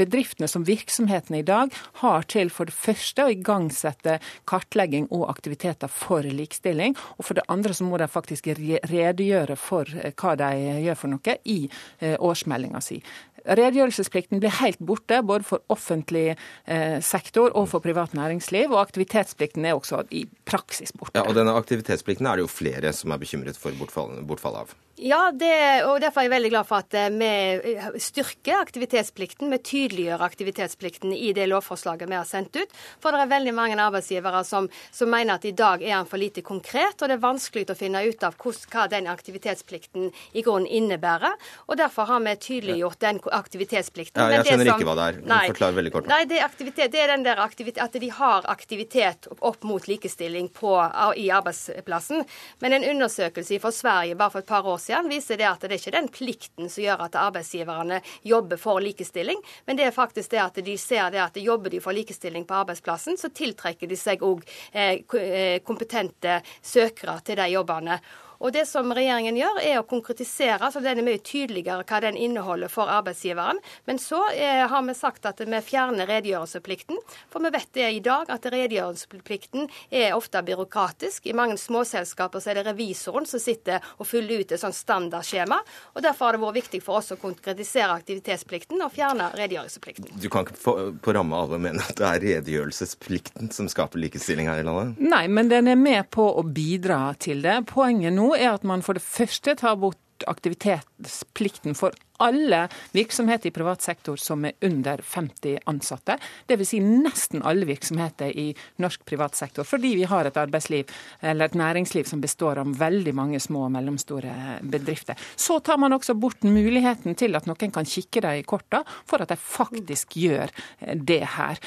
[0.00, 1.74] bedriftene, som virksomhetene i dag,
[2.04, 4.18] har til for det første å igangsette
[4.50, 9.79] kartlegging og aktiviteter for likestilling, og for det andre så må de faktisk redegjøre for
[9.88, 10.50] eh, hva de
[10.84, 11.58] gjør for noe i
[12.00, 13.00] eh, årsmeldinga si.
[13.40, 18.68] Redegjørelsesplikten blir helt borte, både for offentlig eh, sektor og for privat næringsliv.
[18.74, 21.16] Og aktivitetsplikten er også i praksis borte.
[21.16, 24.76] Ja, og denne aktivitetsplikten er det jo flere som er bekymret for bortfall, bortfall av.
[25.00, 27.28] Ja, det, og derfor er jeg veldig glad for at eh, vi
[27.72, 29.48] eh, styrker aktivitetsplikten.
[29.48, 32.74] Vi tydeliggjør aktivitetsplikten i det lovforslaget vi har sendt ut.
[33.00, 36.20] For det er veldig mange arbeidsgivere som, som mener at i dag er den for
[36.20, 40.68] lite konkret, og det er vanskelig å finne ut av hva den aktivitetsplikten i grunnen
[40.68, 41.38] innebærer.
[41.72, 44.20] Og derfor har vi tydeliggjort den aktivitetsplikten.
[44.20, 45.22] Ja, jeg skjønner som, ikke hva det er.
[45.32, 46.12] Nei, Forklar veldig kort.
[46.12, 47.56] Nei, det er, det er den der at
[48.04, 50.76] de har aktivitet opp mot likestilling på,
[51.16, 52.28] i arbeidsplassen.
[52.60, 55.62] Men en undersøkelse fra Sverige bare for et par år siden siden, viser det at
[55.62, 59.94] det er ikke den plikten som gjør at arbeidsgiverne jobber for likestilling, men det er
[59.94, 63.86] faktisk det at de ser det at jobber de for likestilling på arbeidsplassen, så tiltrekker
[63.86, 68.00] de seg òg eh, eh, kompetente søkere til de jobbene.
[68.40, 72.16] Og det som regjeringen gjør, er å konkretisere, så den er mye tydeligere hva den
[72.16, 73.60] inneholder for arbeidsgiveren.
[73.84, 76.96] Men så eh, har vi sagt at vi fjerner redegjørelsesplikten.
[77.28, 81.28] For vi vet det i dag at redegjørelsesplikten er ofte byråkratisk.
[81.28, 85.60] I mange småselskaper så er det revisoren som sitter og fyller ut et sånt standardskjema.
[85.94, 90.16] Og derfor har det vært viktig for oss å konkretisere aktivitetsplikten og fjerne redegjørelsesplikten.
[90.16, 94.48] Du kan ikke få, på ramme alvor mene at det er redegjørelsesplikten som skaper likestilling
[94.48, 94.96] her i landet?
[95.04, 97.60] Nei, men den er med på å bidra til det.
[97.68, 103.54] Poenget nå er at man for det første tar bort aktivitetsplikten for alle virksomheter i
[103.54, 106.18] privat sektor som er under 50 ansatte.
[106.46, 106.68] Dvs.
[106.70, 108.50] Si nesten alle virksomheter i
[108.82, 109.64] norsk privat sektor.
[109.64, 113.74] Fordi vi har et arbeidsliv eller et næringsliv som består av veldig mange små og
[113.74, 115.18] mellomstore bedrifter.
[115.36, 119.22] Så tar man også bort muligheten til at noen kan kikke dem i korta for
[119.22, 120.52] at de faktisk gjør
[120.94, 121.60] det her.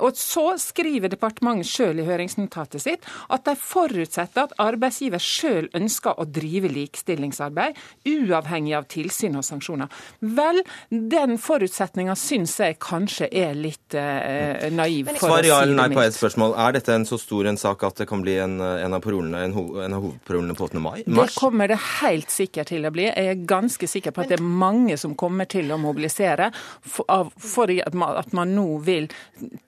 [0.00, 6.18] Og så skriver departementet sjøl i høringsnotatet sitt at de forutsetter at arbeidsgiver sjøl ønsker
[6.18, 7.78] å drive likestillingsarbeid,
[8.10, 9.90] uavhengig av tilsyn og sanksjoner.
[10.20, 15.12] Vel, den forutsetninga syns jeg kanskje er litt eh, naiv.
[15.14, 16.54] for Svar ja eller nei på et spørsmål.
[16.60, 19.44] Er dette en så stor en sak at det kan bli en, en av, parolene,
[19.48, 20.82] en, en av hovedparolene på 8.
[20.82, 21.02] mai?
[21.06, 21.34] Mars?
[21.34, 23.08] Det kommer det helt sikkert til å bli.
[23.08, 27.30] Jeg er ganske sikker på at det er mange som kommer til å mobilisere for,
[27.40, 29.10] for at, man, at man nå vil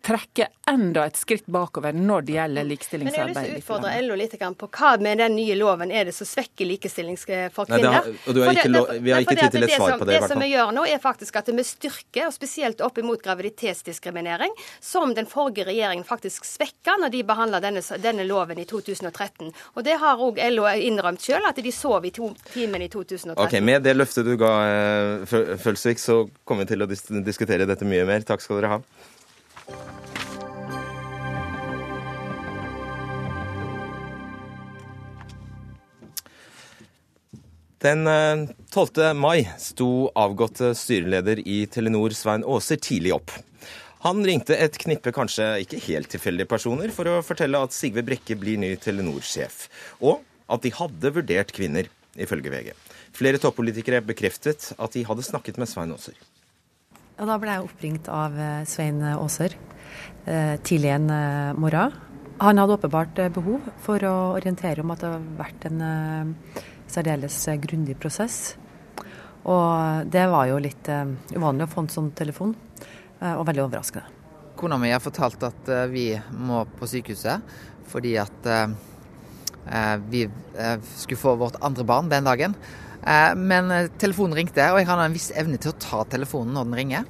[0.04, 3.34] trekke enda et skritt bakover når det gjelder likestillingsarbeid.
[3.34, 5.92] Men jeg har lyst til å utfordre LO litt på hva med den nye loven
[5.94, 7.82] er det som svekker likestilling for kvinner?
[7.82, 10.21] Nei, har, og har det, vi har ikke tid til et svar på det.
[10.22, 14.54] Det som vi gjør nå, er faktisk at vi styrker, og spesielt opp imot graviditetsdiskriminering,
[14.80, 19.52] som den forrige regjeringen faktisk svekka når de behandla denne, denne, loven i 2013.
[19.76, 23.38] Og det har òg LO innrømt sjøl, at de sov i timen i 2013.
[23.42, 26.90] Ok, Med det løftet du ga, eh, Følsvik, så kommer vi til å
[27.24, 28.26] diskutere dette mye mer.
[28.26, 28.82] Takk skal dere ha.
[37.82, 38.06] Den
[38.70, 39.02] 12.
[39.02, 43.32] Eh, mai sto avgåtte styreleder i Telenor Svein Aaser tidlig opp.
[44.04, 48.38] Han ringte et knippe kanskje ikke helt tilfeldige personer for å fortelle at Sigve Brekke
[48.38, 49.66] blir ny Telenor-sjef,
[49.98, 52.70] og at de hadde vurdert kvinner, ifølge VG.
[53.18, 56.14] Flere toppolitikere bekreftet at de hadde snakket med Svein Aaser.
[57.18, 61.10] Ja, da ble jeg oppringt av eh, Svein Aaser eh, tidlig en
[61.58, 61.98] morgen.
[62.42, 65.82] Han hadde åpenbart behov for å orientere om at det har vært en
[66.92, 68.54] særdeles eh, grundig prosess.
[69.48, 72.54] Og det var jo litt uh, uvanlig å få en sånn telefon,
[73.18, 74.20] uh, og veldig overraskende.
[74.58, 77.58] Kona mi har fortalt at uh, vi må på sykehuset
[77.92, 78.46] fordi at
[80.08, 80.22] vi
[80.96, 82.54] skulle få vårt andre barn den dagen.
[83.36, 86.78] men telefonen ringte, og jeg har en viss evne til å ta telefonen når den
[86.78, 87.04] ringer.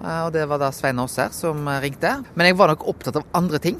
[0.00, 2.24] og det var da Svein Aaser som ringte.
[2.34, 3.78] Men jeg var nok opptatt av andre ting.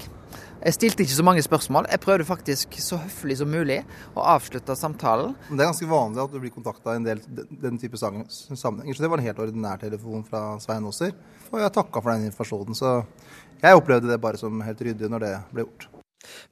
[0.57, 1.87] Jeg stilte ikke så mange spørsmål.
[1.93, 3.83] Jeg prøvde faktisk så høflig som mulig
[4.17, 5.35] å avslutte samtalen.
[5.51, 7.21] Det er ganske vanlig at du blir kontakta i en del
[7.63, 8.97] den type sammenhenger.
[8.97, 11.13] Så det var en helt ordinær telefon fra Svein Aaser.
[11.53, 12.79] Og jeg takka for den informasjonen.
[12.79, 12.97] Så
[13.61, 15.89] jeg opplevde det bare som helt ryddig når det ble gjort.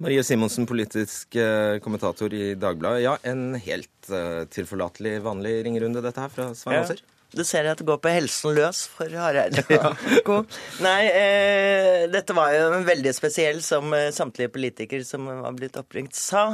[0.03, 3.05] Marie Simonsen, politisk eh, kommentator i Dagbladet.
[3.05, 7.03] Ja, en helt uh, tilforlatelig, vanlig ringerunde dette her fra Svein Aaser?
[7.03, 7.11] Ja.
[7.35, 9.65] Du ser at det går på helsen løs for Hareide.
[9.75, 9.91] Ja.
[10.85, 16.15] Nei, eh, dette var jo veldig spesiell, som eh, samtlige politikere som var blitt oppringt,
[16.15, 16.47] sa.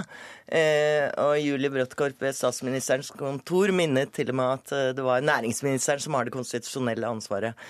[0.47, 5.27] Eh, og Julie Bråttkorp ved statsministerens kontor minnet til og med at eh, det var
[5.27, 7.69] næringsministeren som har det konstitusjonelle ansvaret.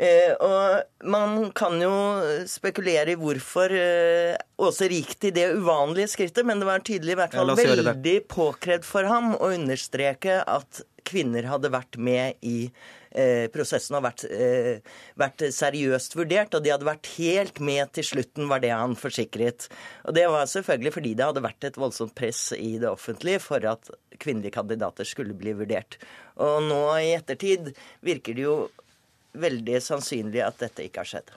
[0.00, 1.92] Eh, og man kan jo
[2.48, 7.18] spekulere i hvorfor eh, Åse gikk til det uvanlige skrittet, men det var tydelig i
[7.18, 12.68] hvert fall ja, veldig påkrevd for ham å understreke at kvinner hadde vært med i
[13.10, 14.78] eh, prosessen og vært, eh,
[15.18, 19.68] vært, seriøst vurdert, og de hadde vært helt med til slutten, var det han forsikret.
[20.06, 23.66] Og det var selvfølgelig fordi det hadde vært et voldsomt press i det offentlige for
[23.68, 23.90] at
[24.22, 25.98] kvinnelige kandidater skulle bli vurdert.
[26.42, 27.74] Og nå i ettertid
[28.06, 28.56] virker det jo
[29.38, 31.34] veldig sannsynlig at dette ikke har skjedd.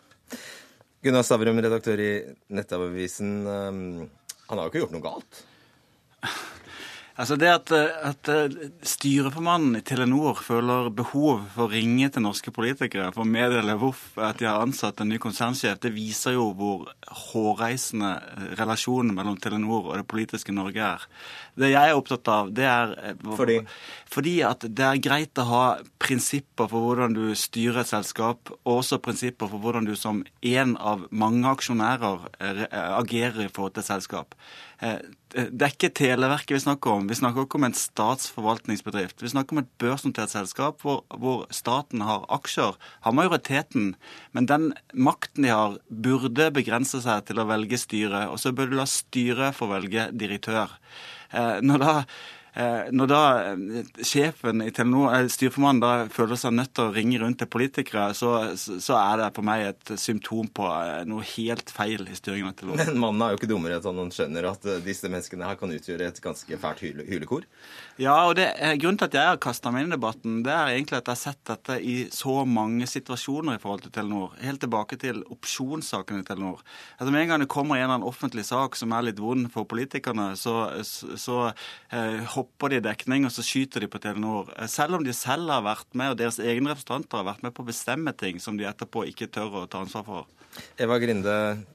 [1.05, 2.11] Gunnar Stavrum, redaktør i
[2.55, 3.33] Nettavisen.
[3.45, 3.81] Um,
[4.49, 5.43] han har jo ikke gjort noe galt?
[7.15, 8.29] Altså det at, at
[8.83, 14.25] styreformannen i Telenor føler behov for å ringe til norske politikere for å meddele hvorfor
[14.27, 16.89] at de har ansatt en ny konsernsjef, det viser jo hvor
[17.31, 18.11] hårreisende
[18.59, 21.07] relasjonen mellom Telenor og det politiske Norge er.
[21.55, 23.61] Det jeg er opptatt av, det er eh, Fordi?
[24.11, 25.63] Fordi at det er greit å ha
[26.03, 30.75] prinsipper for hvordan du styrer et selskap, og også prinsipper for hvordan du som en
[30.75, 32.63] av mange aksjonærer eh,
[32.99, 34.35] agerer i forhold til et selskap.
[34.83, 34.99] Eh,
[35.35, 37.09] det er ikke Televerket vi snakker om.
[37.09, 39.19] Vi snakker ikke om en statsforvaltningsbedrift.
[39.23, 43.93] Vi snakker om et børsnotert selskap hvor, hvor, staten har aksjer, har majoriteten.
[44.35, 48.27] Men den makten de har, burde begrense seg til å velge styre.
[48.31, 50.79] Og så bør du la styret få velge direktør.
[51.35, 56.53] Eh, når da Eh, når da eh, sjefen i Telenor, eh, styreformannen da føler seg
[56.55, 60.47] nødt til å ringe rundt til politikere, så, så, er det for meg et symptom
[60.55, 60.69] på
[61.09, 62.79] noe helt feil i styringen av Telenor.
[62.93, 66.07] Men mannen er jo ikke dummere enn han skjønner at disse menneskene her kan utgjøre
[66.07, 67.43] et ganske fælt hyle, hylekor?
[67.99, 68.47] Ja, og det,
[68.79, 71.15] grunnen til at jeg har kasta meg inn i debatten, det er egentlig at jeg
[71.17, 74.31] har sett dette i så mange situasjoner i forhold til Telenor.
[74.39, 76.63] Helt tilbake til opsjonssaken i Telenor.
[76.95, 79.51] Altså Med en gang det kommer en eller annen offentlig sak som er litt vond
[79.51, 80.55] for politikerne, så,
[80.87, 81.39] så, så
[81.91, 84.51] eh, dropper de i dekning, og så skyter de på Telenor.
[84.57, 87.53] Eh, selv om de selv har vært med, og deres egne representanter har vært med
[87.53, 90.25] på å bestemme ting som de etterpå ikke tør å ta ansvar for.
[90.79, 91.33] Eva Grinde,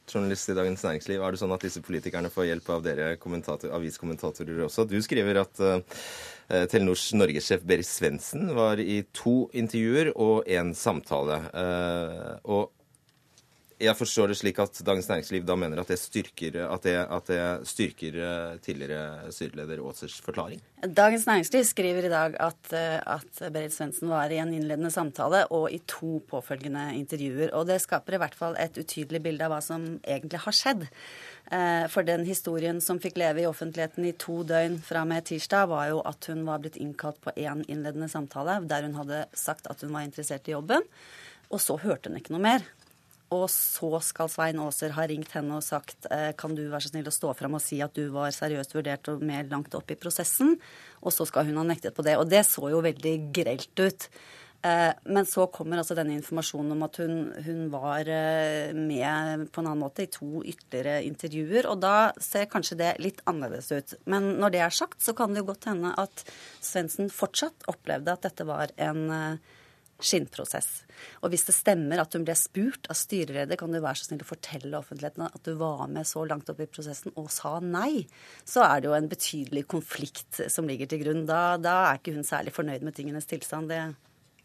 [0.09, 1.21] journalist i Dagens Næringsliv.
[1.21, 4.87] Er det sånn at disse politikerne får hjelp av dere aviskommentatorer også?
[4.89, 5.83] Du skriver at uh,
[6.49, 11.43] Telenors norgessjef Berit Svendsen var i to intervjuer og én samtale.
[11.53, 12.73] Uh, og
[13.81, 17.31] jeg forstår det slik at Dagens Næringsliv da mener at det styrker, at det, at
[17.31, 20.61] det styrker eh, tidligere styreleder Aasers forklaring?
[20.85, 25.47] Dagens Næringsliv skriver i dag at, eh, at Berit Svendsen var i en innledende samtale
[25.49, 27.55] og i to påfølgende intervjuer.
[27.57, 30.85] Og det skaper i hvert fall et utydelig bilde av hva som egentlig har skjedd.
[31.51, 35.25] Eh, for den historien som fikk leve i offentligheten i to døgn fra og med
[35.31, 39.25] tirsdag, var jo at hun var blitt innkalt på én innledende samtale der hun hadde
[39.33, 40.85] sagt at hun var interessert i jobben.
[41.51, 42.69] Og så hørte hun ikke noe mer.
[43.31, 46.91] Og så skal Svein Aaser ha ringt henne og sagt eh, kan du være så
[46.91, 49.93] snill å stå fram og si at du var seriøst vurdert og mer langt opp
[49.95, 50.57] i prosessen.
[51.05, 52.17] Og så skal hun ha nektet på det.
[52.19, 54.09] Og det så jo veldig grelt ut.
[54.67, 57.15] Eh, men så kommer altså denne informasjonen om at hun,
[57.47, 61.71] hun, var eh, med på en annen måte i to ytterligere intervjuer.
[61.71, 63.97] Og da ser kanskje det litt annerledes ut.
[64.11, 66.27] Men når det er sagt, så kan det jo godt hende at
[66.59, 69.07] Svendsen fortsatt opplevde at dette var en
[70.05, 70.69] skinnprosess.
[71.25, 74.25] Og hvis det stemmer at hun ble spurt av styreleder kan du være så snill
[74.25, 78.07] å fortelle offentligheten at du var med så langt opp i prosessen og sa nei,
[78.45, 81.27] så er det jo en betydelig konflikt som ligger til grunn.
[81.29, 83.73] Da, da er ikke hun særlig fornøyd med tingenes tilstand.
[83.73, 83.85] Det,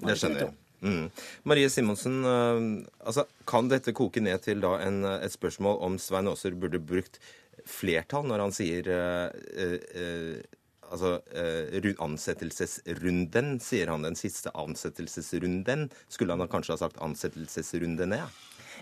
[0.03, 0.55] det skjønner jeg.
[0.85, 1.07] Mm.
[1.49, 6.29] Marie Simonsen, uh, altså, kan dette koke ned til da en, et spørsmål om Svein
[6.29, 7.17] Aaser burde brukt
[7.65, 14.05] flertall når han sier uh, uh, altså, eh, ansettelsesrunden, sier han.
[14.05, 15.89] Den siste ansettelsesrunden.
[16.07, 18.23] Skulle han kanskje ha sagt ansettelsesrundene?
[18.25, 18.29] Ja.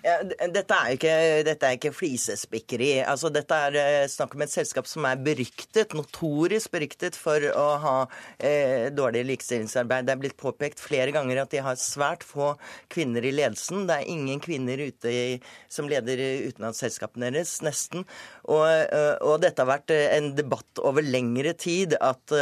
[0.03, 0.17] Ja,
[0.51, 1.11] dette er ikke,
[1.47, 2.89] dette er ikke flisespikkeri.
[3.07, 7.67] Altså, dette er eh, snakk om et selskap som er beryktet, notorisk beryktet for å
[7.79, 7.93] ha
[8.35, 10.09] eh, dårlig likestillingsarbeid.
[10.09, 12.49] Det er blitt påpekt flere ganger at de har svært få
[12.91, 13.85] kvinner i ledelsen.
[13.87, 15.23] Det er ingen kvinner ute i,
[15.71, 18.03] som leder utenlandsselskapene deres, nesten.
[18.43, 22.35] Og, eh, og, dette har vært eh, en debatt over lengre tid, at,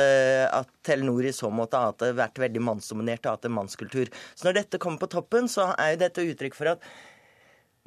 [0.49, 4.09] at Telenor i så måte har vært veldig mannsdominert og hatt en mannskultur.
[4.33, 6.91] Så når dette kommer på toppen, så er jo dette uttrykk for at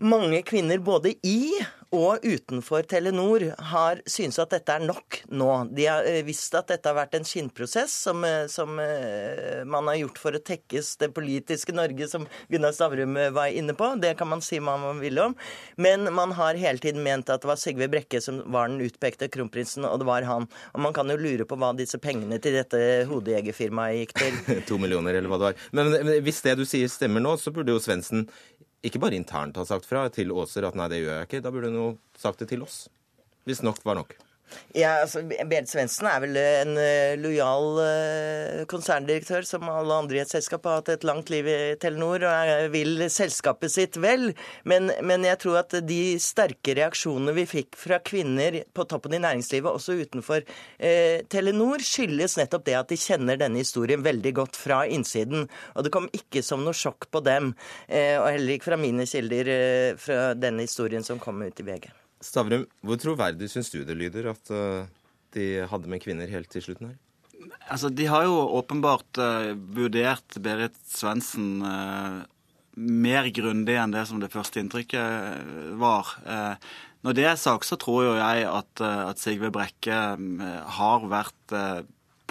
[0.03, 1.55] mange kvinner både i
[1.95, 5.51] og utenfor Telenor har syntes at dette er nok nå.
[5.71, 9.87] De har eh, visst at dette har vært en skinnprosess som, eh, som eh, man
[9.91, 13.93] har gjort for å tekkes det politiske Norge, som Gunnar Stavrum var inne på.
[14.03, 15.37] Det kan man si hva man vil om.
[15.79, 19.31] Men man har hele tiden ment at det var Sigve Brekke som var den utpekte
[19.31, 20.49] kronprinsen, og det var han.
[20.75, 24.43] Og man kan jo lure på hva disse pengene til dette hodejegerfirmaet gikk til.
[24.69, 25.71] to millioner, eller hva det var.
[25.79, 28.27] Men hvis det du sier stemmer nå, så burde jo Svendsen
[28.85, 31.43] ikke bare internt har sagt fra til Aaser at nei, det gjør jeg ikke.
[31.45, 31.89] Da burde hun jo
[32.21, 32.85] sagt det til oss.
[33.49, 34.17] Hvis nok var nok.
[34.75, 40.23] Ja, altså, Berit Svendsen er vel en uh, lojal uh, konserndirektør som alle andre i
[40.25, 40.67] et selskap.
[40.67, 44.33] Har hatt et langt liv i Telenor og vil selskapet sitt vel.
[44.69, 49.23] Men, men, jeg tror at de sterke reaksjonene vi fikk fra kvinner på toppen i
[49.23, 54.59] næringslivet, også utenfor eh, Telenor, skyldes nettopp det at de kjenner denne historien veldig godt
[54.59, 55.49] fra innsiden.
[55.75, 57.53] Og det kom ikke som noe sjokk på dem,
[57.89, 59.51] og heller ikke fra mine kilder
[60.01, 61.93] fra denne historien som kom ut i VG.
[62.25, 64.87] Stavrum, hvor troverdig syns du det lyder at uh,
[65.37, 67.01] de hadde med kvinner helt til slutten her?
[67.69, 72.25] Altså, De har jo åpenbart uh, vurdert Berit Svendsen uh,
[72.81, 76.09] mer grundig enn det som det første inntrykket var.
[77.07, 79.99] Når det er sagt, så tror jo jeg at, at Sigve Brekke
[80.75, 81.55] har vært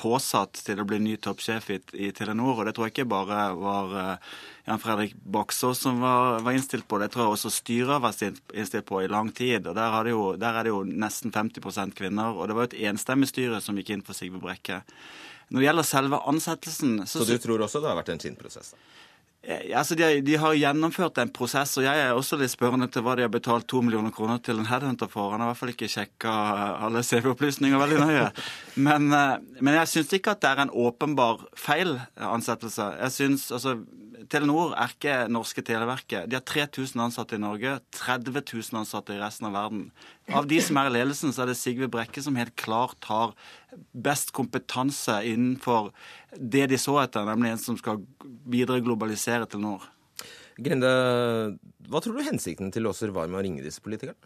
[0.03, 2.59] påsatt til å bli ny toppsjef i, i, Telenor.
[2.59, 4.31] Og det tror jeg ikke bare var uh,
[4.67, 7.09] Jan Fredrik Baksås som var, var, innstilt på det.
[7.13, 9.67] Tror jeg også styret var innstilt på i lang tid.
[9.67, 12.35] og Der, jo, der er det jo nesten 50% kvinner.
[12.35, 14.83] Og det var jo et enstemmig styre som gikk inn for Sigve Brekke.
[15.53, 18.73] Når det gjelder selve ansettelsen Så, så du tror også det har vært en skinnprosess?
[18.73, 19.01] Eh,
[19.43, 23.17] altså de, de, har gjennomført en prosess, og jeg er også litt spørrende til hva
[23.19, 25.33] de har betalt to millioner kroner til en headhunter for.
[25.33, 26.35] Han har i hvert fall ikke sjekka
[26.87, 28.29] alle CV-opplysninger veldig nøye.
[28.87, 32.87] Men, eh, men jeg syns ikke at det er en åpenbar feil ansettelse.
[33.03, 33.75] Jeg synes, altså,
[34.31, 36.27] Telenor er ikke norske Televerket.
[36.29, 39.85] De har 3000 ansatte i Norge, 30 000 ansatte i resten av verden.
[40.33, 43.35] Av de som er i ledelsen, så er det Sigve Brekke som helt klart har
[43.91, 45.91] best kompetanse innenfor
[46.37, 48.03] det de så etter, nemlig en som skal
[48.49, 49.89] videre globalisere Telenor.
[50.53, 50.89] Grinde,
[51.89, 54.19] hva tror du hensikten til Åser var med å ringe disse politikerne?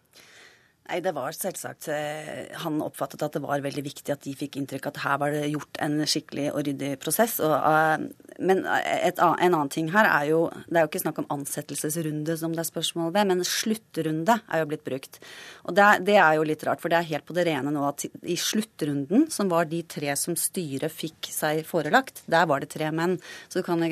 [0.88, 4.56] Nei, det var selvsagt eh, Han oppfattet at det var veldig viktig at de fikk
[4.60, 7.38] inntrykk at her var det gjort en skikkelig og ryddig prosess.
[7.44, 11.20] Og, uh, men et, en annen ting her er jo Det er jo ikke snakk
[11.24, 15.20] om ansettelsesrunde som det er spørsmål ved, men sluttrunde er jo blitt brukt.
[15.68, 17.84] Og det, det, er jo litt rart, for det er helt på det rene nå
[17.90, 22.72] at i sluttrunden, som var de tre som styret fikk seg forelagt, der var det
[22.72, 23.18] tre menn.
[23.52, 23.84] Så, kan,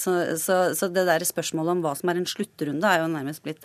[0.00, 3.44] så, så, så det der spørsmålet om hva som er en sluttrunde, er jo nærmest
[3.46, 3.62] blitt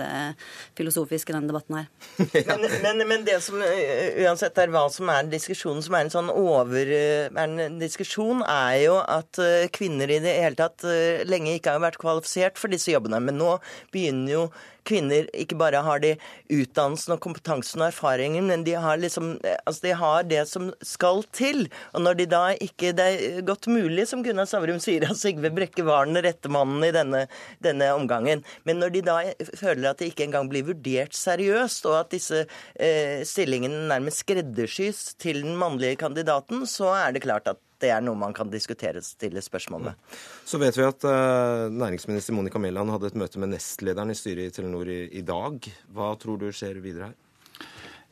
[0.77, 1.89] filosofisk i denne debatten her.
[2.51, 6.33] Men, men, men, det som uansett er hva som er diskusjonen, som er en sånn
[6.33, 9.39] overbærende diskusjon, er jo at
[9.75, 10.85] kvinner i det hele tatt
[11.29, 13.21] lenge ikke har vært kvalifisert for disse jobbene.
[13.23, 13.55] Men nå
[13.93, 14.45] begynner jo
[14.87, 16.15] kvinner ikke bare har de
[16.51, 19.33] utdannelsen og kompetansen og erfaringen, men de har, liksom,
[19.65, 21.65] altså de har det som skal til.
[21.95, 25.51] Og når de da ikke Det er godt mulig, som Gunnar Savrum sier, at Sigve
[25.53, 27.25] Brekke var den rette mannen i denne,
[27.63, 28.43] denne, omgangen.
[28.67, 29.17] Men når de da
[29.55, 35.15] føler at det ikke engang blir vurdert seriøst, og at disse eh, stillingene nærmest skreddersys
[35.21, 39.01] til den mannlige kandidaten, så er det klart at det er noe man kan diskutere
[39.05, 40.13] stille spørsmål med.
[40.45, 44.51] Så vet vi at uh, næringsminister Monica Mæland hadde et møte med nestlederen i styret
[44.51, 45.67] i Telenor i, i dag.
[45.95, 47.19] Hva tror du skjer videre her?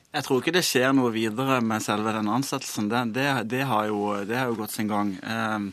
[0.09, 2.87] Jeg tror ikke det skjer noe videre med selve den ansettelsen.
[2.89, 5.11] Det, det, det, har, jo, det har, jo, gått sin gang.
[5.21, 5.67] Um,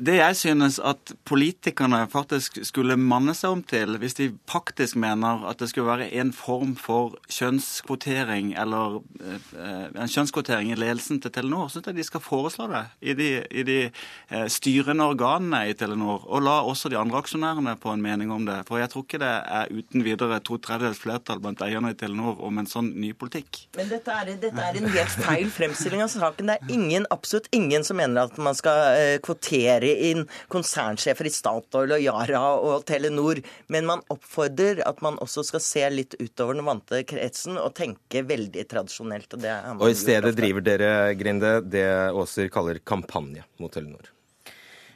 [0.00, 5.44] det jeg synes at politikerne faktisk skulle manne seg om til, hvis de faktisk mener
[5.48, 11.32] at det skulle være en form for kjønnskvotering eller eh, en kjønnskvotering i ledelsen til
[11.34, 15.62] Telenor, så syns jeg de skal foreslå det i de, i de eh, styrende organene
[15.70, 16.26] i Telenor.
[16.28, 18.60] Og la også de andre aksjonærene få en mening om det.
[18.68, 22.40] For jeg tror ikke det er uten videre to tredjedels flertall blant eierne i Telenor
[22.44, 23.64] om en sånn ny politikk.
[23.76, 26.52] Men dette er, dette er en helt feil fremstilling av saken.
[26.52, 28.89] Det er ingen, absolutt ingen som mener at man skal
[29.24, 33.42] kvotere inn konsernsjefer i Statoil og Yara og Telenor.
[33.72, 38.24] Men man oppfordrer at man også skal se litt utover den vante kretsen og tenke
[38.26, 39.36] veldig tradisjonelt.
[39.40, 39.50] Og,
[39.80, 44.10] og i stedet driver dere, Grinde, det Aaser kaller kampanje mot Telenor?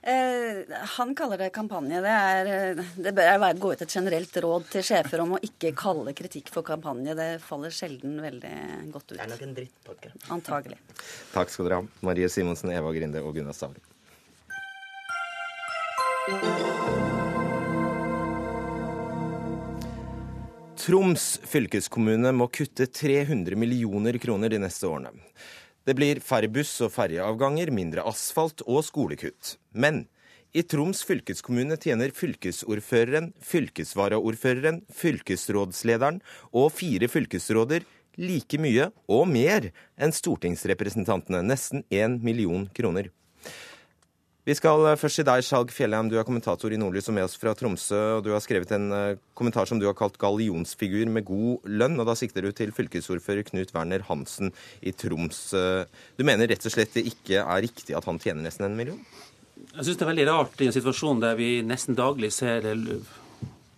[0.06, 2.00] Eh, han kaller det kampanje.
[2.04, 6.12] Det, er, det bør gå ut et generelt råd til sjefer om å ikke kalle
[6.16, 7.14] kritikk for kampanje.
[7.16, 8.52] Det faller sjelden veldig
[8.92, 9.16] godt ut.
[9.16, 10.12] Det er nok en drittpakke.
[10.36, 10.76] Antagelig.
[11.32, 13.80] Takk skal dere ha, Marie Simonsen, Eva Grinde og Gunnar Stavrum.
[20.84, 25.16] Troms fylkeskommune må kutte 300 millioner kroner de neste årene.
[25.84, 29.58] Det blir færre buss- og ferjeavganger, mindre asfalt og skolekutt.
[29.72, 30.06] Men
[30.54, 36.22] i Troms fylkeskommune tjener fylkesordføreren, fylkesvaraordføreren, fylkesrådslederen
[36.54, 37.84] og fire fylkesråder
[38.16, 43.10] like mye og mer enn stortingsrepresentantene, nesten én million kroner.
[44.44, 46.10] Vi skal eh, først til deg, Skjalg Fjellheim.
[46.12, 48.00] Du er kommentator i Nordlys og med oss fra Tromsø.
[48.18, 51.96] og Du har skrevet en uh, kommentar som du har kalt 'gallionsfigur med god lønn'.
[51.96, 54.52] og Da sikter du til fylkesordfører Knut Werner Hansen
[54.84, 55.54] i Troms.
[56.18, 59.00] Du mener rett og slett det ikke er riktig at han tjener nesten en million?
[59.56, 62.68] Jeg syns det er veldig rart i en situasjon der vi nesten daglig ser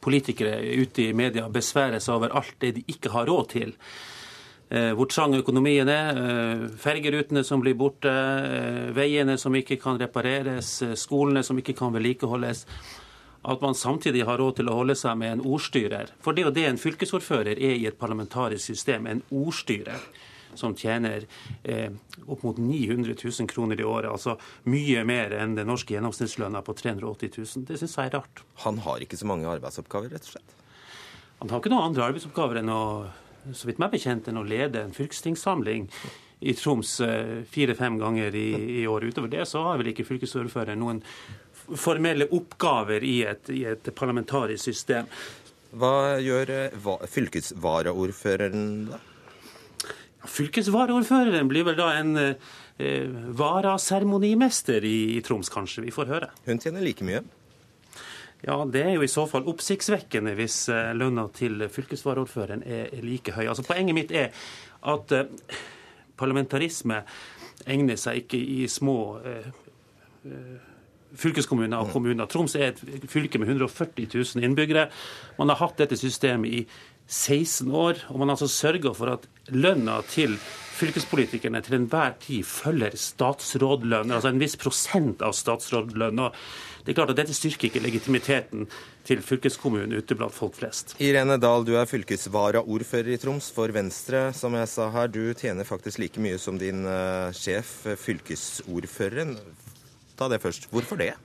[0.02, 3.74] politikere ute i media besvære seg over alt det de ikke har råd til.
[4.68, 9.98] Eh, hvor trang økonomien er, eh, fergerutene som blir borte, eh, veiene som ikke kan
[9.98, 12.66] repareres, skolene som ikke kan vedlikeholdes.
[13.44, 16.08] At man samtidig har råd til å holde seg med en ordstyrer.
[16.20, 19.06] For det er jo det en fylkesordfører er i et parlamentarisk system.
[19.06, 20.00] En ordstyrer
[20.56, 21.26] som tjener
[21.64, 21.90] eh,
[22.26, 24.10] opp mot 900 000 kroner i året.
[24.10, 27.66] Altså mye mer enn den norske gjennomsnittslønna på 380 000.
[27.68, 28.42] Det syns jeg er rart.
[28.64, 30.56] Han har ikke så mange arbeidsoppgaver, rett og slett?
[31.38, 32.82] Han har ikke noen andre arbeidsoppgaver enn å
[33.54, 35.88] så vidt meg bekjent, enn å lede en fylkestingssamling
[36.40, 38.48] i Troms eh, fire-fem ganger i,
[38.82, 39.14] i året.
[39.14, 41.02] Utover det så har vel ikke fylkesordføreren noen
[41.66, 45.08] formelle oppgaver i et, i et parlamentarisk system.
[45.76, 49.00] Hva gjør eh, fylkesvaraordføreren da?
[50.26, 55.86] Fylkesvaraordføreren blir vel da en eh, varaseremonimester i, i Troms, kanskje.
[55.86, 56.30] Vi får høre.
[56.48, 57.22] Hun tjener like mye?
[58.44, 63.32] Ja, Det er jo i så fall oppsiktsvekkende hvis eh, lønna til fylkesvaraordføreren er like
[63.32, 63.46] høy.
[63.48, 64.34] Altså Poenget mitt er
[64.86, 65.30] at eh,
[66.20, 67.02] parlamentarisme
[67.66, 69.48] egner seg ikke i små eh,
[71.16, 72.28] fylkeskommuner og kommuner.
[72.28, 74.90] Troms er et fylke med 140 000 innbyggere.
[75.38, 76.62] Man har hatt dette systemet i
[77.06, 80.34] 16 år, og man har altså sørga for at lønna til
[80.76, 86.26] fylkespolitikerne til enhver tid følger statsrådlønn, altså en viss prosent av statsrådlønn.
[86.86, 88.68] Det er klart at Dette styrker ikke legitimiteten
[89.06, 90.94] til fylkeskommunen ute blant folk flest.
[91.02, 94.28] Irene Dahl, du er fylkesvaraordfører i Troms for Venstre.
[94.38, 99.34] Som jeg sa her, du tjener faktisk like mye som din uh, sjef, fylkesordføreren.
[100.16, 100.70] Ta det først.
[100.70, 101.16] Hvorfor det?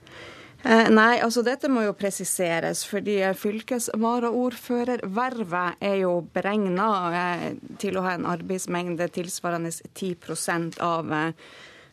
[0.62, 8.04] Eh, nei, altså dette må jo presiseres, fordi fylkesvaraordførervervet er jo beregna eh, til å
[8.06, 11.34] ha en arbeidsmengde tilsvarende 10 av eh,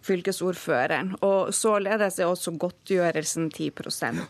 [0.05, 1.15] fylkesordføreren.
[1.25, 3.71] Og således er også godtgjørelsen 10 eh,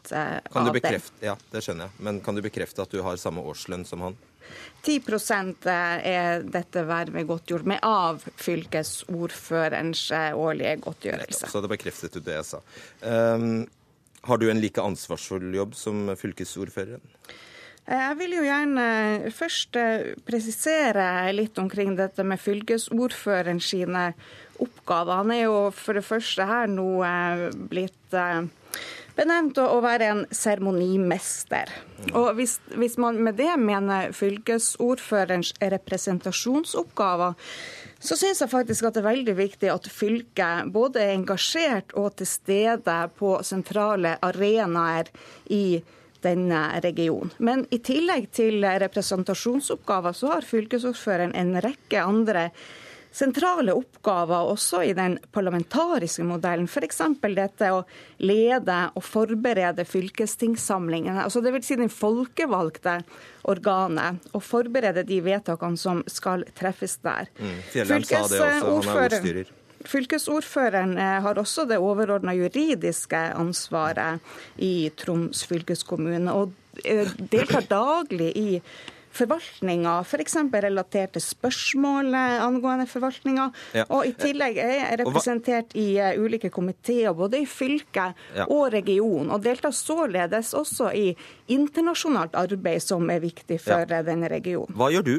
[0.09, 0.81] Kan du av det.
[0.81, 2.03] bekrefte, ja, det skjønner jeg.
[2.07, 4.17] Men kan du bekrefte at du har samme årslønn som han?
[4.83, 11.51] 10% er dette vervet godtgjort med av fylkesordførerens eh, årlige godtgjørelse.
[11.51, 12.63] Så det bekreftet du det jeg sa.
[13.03, 13.67] Um,
[14.27, 17.03] har du en like ansvarsfull jobb som fylkesordføreren?
[17.85, 24.11] Eh, Jeg vil jo gjerne først eh, presisere litt omkring dette med fylkesordføreren sine
[24.59, 25.21] oppgaver.
[25.23, 28.47] Han er jo for det første her nå eh, blitt eh,
[29.19, 31.71] benevnt å være en seremonimester.
[32.13, 37.35] Og hvis, hvis man med det mener fylkesordførerens representasjonsoppgaver,
[37.99, 42.13] så syns jeg faktisk at det er veldig viktig at fylket både er engasjert og
[42.19, 45.11] til stede på sentrale arenaer
[45.51, 45.81] i
[46.23, 47.31] denne regionen.
[47.43, 52.49] Men i tillegg til representasjonsoppgaver, så har fylkesordføreren en rekke andre
[53.11, 56.67] sentrale oppgaver også i den parlamentariske modellen.
[56.69, 57.01] F.eks.
[57.23, 57.83] dette å
[58.21, 61.23] lede og forberede fylkestingssamlingene.
[61.25, 62.99] Altså det vil si den folkevalgte
[63.49, 64.19] organet.
[64.33, 67.31] Og forberede de vedtakene som skal treffes der.
[67.39, 67.55] Mm.
[67.73, 69.55] Fjellheim sa det også, han er ordstyrer.
[69.79, 74.19] Fylkesordføreren eh, har også det overordna juridiske ansvaret
[74.59, 76.51] i Troms fylkeskommune, og
[76.83, 78.49] eh, deltar daglig i
[79.19, 80.35] forvaltninga, f.eks.
[80.65, 83.45] relatert til spørsmål eh, angående forvaltninga.
[83.77, 83.83] Ja.
[83.93, 88.45] Og i tillegg er jeg representert i eh, ulike komiteer, både i fylke Ja.
[88.49, 91.07] og region, og deltar således også i
[91.51, 94.01] internasjonalt arbeid som er viktig for ja.
[94.05, 94.75] denne regionen.
[94.77, 95.15] Hva gjør du?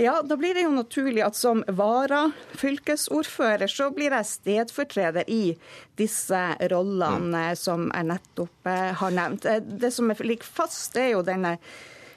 [0.00, 5.52] Ja, da blir det jo naturlig at som varafylkesordfører så blir jeg stedfortreder i
[6.00, 6.40] disse
[6.72, 9.44] rollene eh, som jeg nettopp eh, har nevnt.
[9.46, 11.58] Eh, Det som er- ligger fast, er jo denne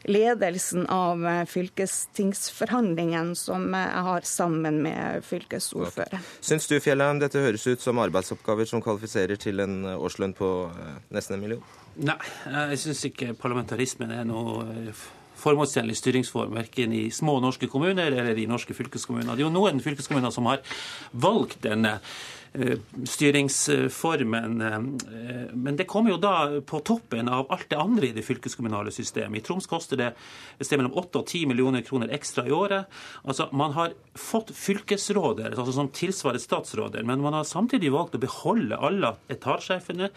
[0.09, 1.65] ledelsen av fylkestingsforhandlingene
[3.15, 6.23] fylkestingsforhandlingen som eh, jeg har sammen med fylkesordføreren.
[6.41, 10.95] Syns du Fjellheim, dette høres ut som arbeidsoppgaver som kvalifiserer til en årslønn på eh,
[11.15, 11.63] nesten en million?
[11.95, 12.17] Nei,
[12.71, 15.05] jeg syns ikke parlamentarismen er noe eh,
[15.39, 19.35] formålstjenlig styringsform, verken i små norske kommuner eller i norske fylkeskommuner.
[19.35, 20.63] Det er jo noen fylkeskommuner som har
[21.11, 22.15] valgt denne eh,
[23.03, 24.61] styringsformen.
[24.61, 24.79] eh,
[25.53, 29.37] Men det kommer jo da på toppen av alt det andre i det fylkeskommunale systemet.
[29.37, 30.13] I Troms koster det
[30.59, 32.85] et sted mellom 8 og 10 millioner kroner ekstra i året.
[33.23, 38.23] Altså, Man har fått fylkesråder altså som tilsvarer statsråder, men man har samtidig valgt å
[38.23, 40.11] beholde alle etatssjefene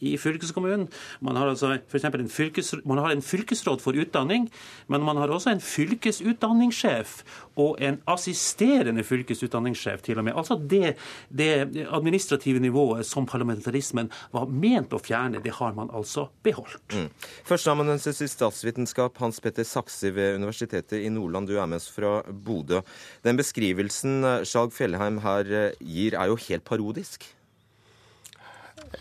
[0.00, 0.86] i fylkeskommunen.
[1.24, 4.48] Man har altså for en, fylkes, man har en fylkesråd for utdanning,
[4.92, 7.22] men man har også en fylkesutdanningssjef
[7.56, 10.36] og en assisterende fylkesutdanningssjef til og med.
[10.36, 10.96] Altså det,
[11.28, 16.96] det administrative nivået som parlamentarismen var ment å fjerne, det har man altså beholdt.
[16.96, 17.08] Mm.
[17.48, 22.18] Førsteamanuensis i statsvitenskap Hans Petter Saksi ved Universitetet i Nordland, du er med oss fra
[22.28, 22.82] Bodø.
[23.24, 27.24] Den beskrivelsen Skjalg Fjellheim her eh, gir, er jo helt parodisk.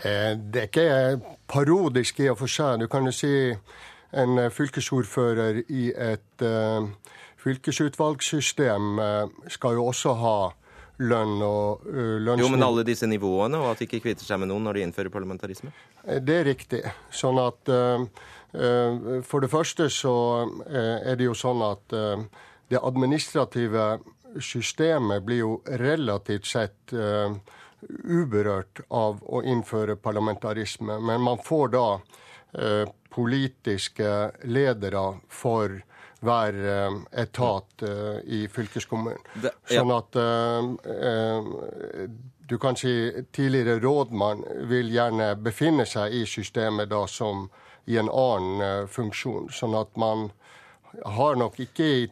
[0.04, 2.80] Eh, Det er ikke parodisk i og for seg.
[2.82, 3.32] Du kan jo si
[4.16, 6.88] en eh, fylkesordfører i et eh,
[7.46, 9.02] fylkesutvalgssystem
[9.54, 10.38] skal jo også ha
[10.98, 12.42] lønn og uh, lønns...
[12.42, 14.86] Jo, men alle disse nivåene, og at de ikke kvitter seg med noen når de
[14.88, 15.70] innfører parlamentarisme?
[16.02, 16.80] Det er riktig.
[17.14, 17.70] Sånn at
[19.30, 20.16] For det første så
[20.72, 21.98] er det jo sånn at
[22.72, 24.00] det administrative
[24.42, 25.52] systemet blir jo
[25.84, 26.96] relativt sett
[27.90, 31.00] uberørt av å innføre parlamentarisme.
[31.00, 31.88] Men man får da
[32.58, 34.14] eh, politiske
[34.44, 35.82] ledere for
[36.26, 39.22] hver eh, etat eh, i fylkeskommunen.
[39.34, 39.82] Det- ja.
[39.82, 40.20] Sånn at
[42.46, 47.48] du kan si tidligere rådmann vil gjerne befinne seg i systemet da som
[47.90, 49.50] i en annen funksjon.
[49.54, 50.30] Sånn at man
[51.06, 52.08] har nok ikke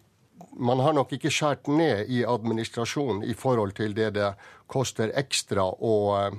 [0.59, 4.33] man har nok ikke skåret ned i administrasjon i forhold til det det
[4.73, 6.37] koster ekstra å eh,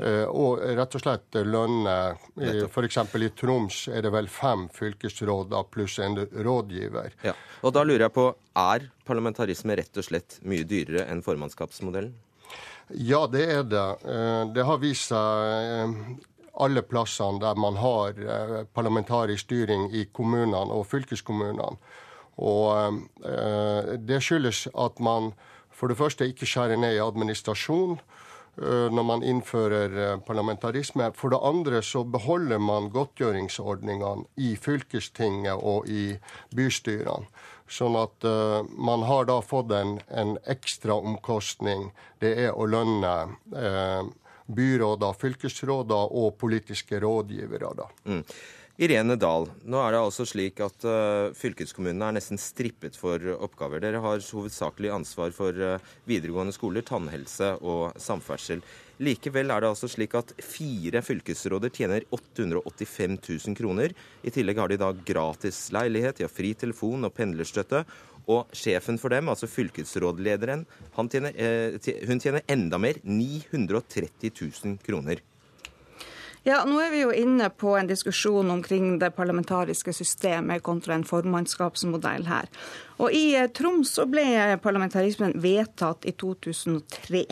[0.00, 1.94] og rett og slett lønne
[2.40, 2.96] F.eks.
[3.20, 7.12] i Troms er det vel fem fylkesråder pluss en rådgiver.
[7.26, 7.34] Ja.
[7.60, 12.14] Og da lurer jeg på, er parlamentarisme rett og slett mye dyrere enn formannskapsmodellen?
[12.96, 13.86] Ja, det er det.
[14.08, 15.52] Eh, Det har vist seg
[15.84, 15.92] eh,
[16.64, 21.76] alle plassene der man har eh, parlamentarisk styring i kommunene og fylkeskommunene.
[22.40, 25.32] Og eh, det skyldes at man
[25.80, 31.08] for det første ikke skjære ned i administrasjon eh, når man innfører eh, parlamentarisme.
[31.16, 36.12] For det andre så beholder man godtgjøringsordningene i fylkestinget og i
[36.56, 37.30] bystyrene.
[37.70, 41.84] Sånn at uh, man har da fått en, en ekstra omkostning.
[42.18, 43.12] Det er å lønne
[43.54, 44.08] uh,
[44.50, 47.70] byråder, fylkesråder og politiske rådgivere.
[47.78, 47.86] Da.
[48.10, 48.24] Mm.
[48.80, 53.82] Irene Dahl, nå er det altså slik at uh, fylkeskommunene er nesten strippet for oppgaver.
[53.84, 58.62] Dere har hovedsakelig ansvar for uh, videregående skoler, tannhelse og samferdsel.
[59.04, 63.92] Likevel er det altså slik at fire fylkesråder tjener 885 000 kroner.
[64.24, 67.84] I tillegg har de da gratis leilighet, de har fri telefon og pendlerstøtte.
[68.32, 70.64] Og sjefen for dem, altså fylkesrådlederen,
[71.10, 75.20] tjener, eh, hun tjener enda mer, 930 000 kroner.
[76.42, 81.04] Ja, Nå er vi jo inne på en diskusjon omkring det parlamentariske systemet kontra en
[81.04, 82.48] formannskapsmodell her.
[83.00, 84.24] Og I eh, Troms så ble
[84.62, 87.24] parlamentarismen vedtatt i 2003.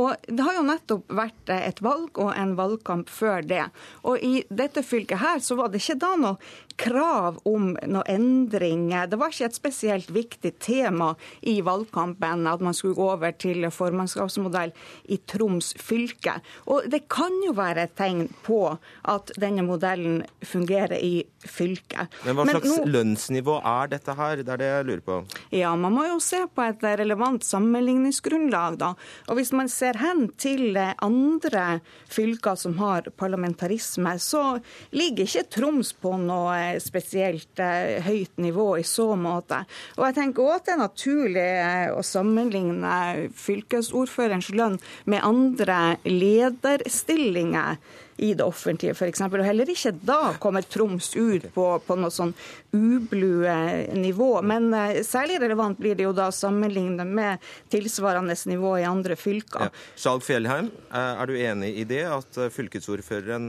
[0.00, 3.64] Og Det har jo nettopp vært eh, et valg og en valgkamp før det.
[4.04, 9.08] Og I dette fylket her så var det ikke da noe krav om noe endringer.
[9.08, 13.64] Det var ikke et spesielt viktig tema i valgkampen at man skulle gå over til
[13.72, 14.74] formannskapsmodell
[15.12, 16.36] i Troms fylke.
[16.68, 18.60] Og det kan jo være et tegn på
[19.08, 22.12] at denne modellen fungerer i fylket.
[22.26, 22.92] Men hva slags Men nå...
[22.98, 24.42] lønnsnivå er dette her?
[24.42, 25.05] Det er det jeg lurer på.
[25.54, 28.92] Ja, man må jo se på et relevant sammenligningsgrunnlag, da.
[29.30, 31.64] Og hvis man ser hen til andre
[32.12, 34.58] fylker som har parlamentarisme, så
[34.96, 39.62] ligger ikke Troms på noe spesielt eh, høyt nivå i så måte.
[39.96, 42.96] Og jeg tenker òg at det er naturlig eh, å sammenligne
[43.36, 47.78] fylkesordførerens lønn med andre lederstillinger
[48.16, 49.20] i det offentlige, f.eks.
[49.26, 52.32] Og heller ikke da kommer Troms ut på, på noe sånn
[52.76, 53.56] ublue
[53.96, 54.30] nivå.
[54.46, 59.68] Men uh, særlig relevant blir det jo da sammenlignet med tilsvarende nivå i andre fylker.
[59.68, 59.84] Ja.
[59.96, 63.46] Skjalg Fjellheim, eh, er du enig i det, at eh, fylkesordføreren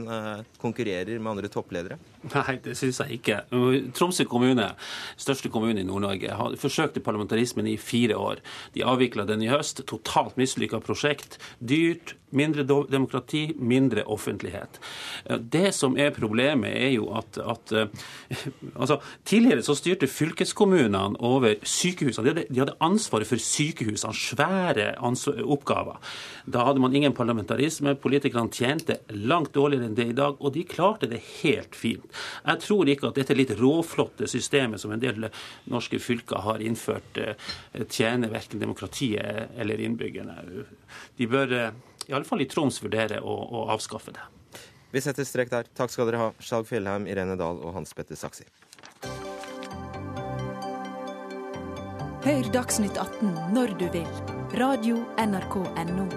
[0.62, 1.98] konkurrerer med andre toppledere?
[2.32, 3.40] Nei, det syns jeg ikke.
[3.96, 4.70] Tromsø kommune,
[5.20, 8.42] største kommune i Nord-Norge, har forsøkt parlamentarismen i fire år.
[8.74, 9.84] De avvikla den i høst.
[9.88, 11.38] Totalt mislykka prosjekt.
[11.58, 14.57] Dyrt, mindre demokrati, mindre offentlighet.
[15.38, 17.74] Det som er problemet, er jo at, at
[18.80, 18.98] altså,
[19.28, 22.24] Tidligere så styrte fylkeskommunene over sykehusene.
[22.24, 24.88] De hadde, de hadde ansvaret for sykehusene, svære
[25.44, 25.98] oppgaver.
[26.48, 27.96] Da hadde man ingen parlamentarisme.
[28.00, 32.06] Politikerne tjente langt dårligere enn det i dag, og de klarte det helt fint.
[32.46, 35.28] Jeg tror ikke at dette litt råflotte systemet som en del
[35.68, 37.36] norske fylker har innført, eh,
[37.88, 40.64] tjener verken demokratiet eller innbyggerne.
[41.16, 41.70] De bør eh,
[42.08, 44.26] iallfall i Troms vurdere å, å avskaffe det.
[44.92, 45.68] Vi setter strek der.
[45.76, 48.48] Takk skal dere ha, Skjalg Fjellheim, Irene Dahl og Hans Petter Saksi.
[52.24, 54.08] Hør Dagsnytt 18 når du vil.
[54.58, 56.08] Radio NRK Radio.nrk.no.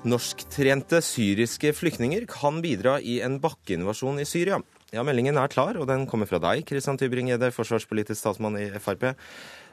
[0.00, 4.56] Norsktrente syriske flyktninger kan bidra i en bakkeinvasjon i Syria.
[4.94, 9.12] Ja, Meldingen er klar, og den kommer fra deg, Christian Tybring-Gjedde, forsvarspolitisk statsmann i Frp.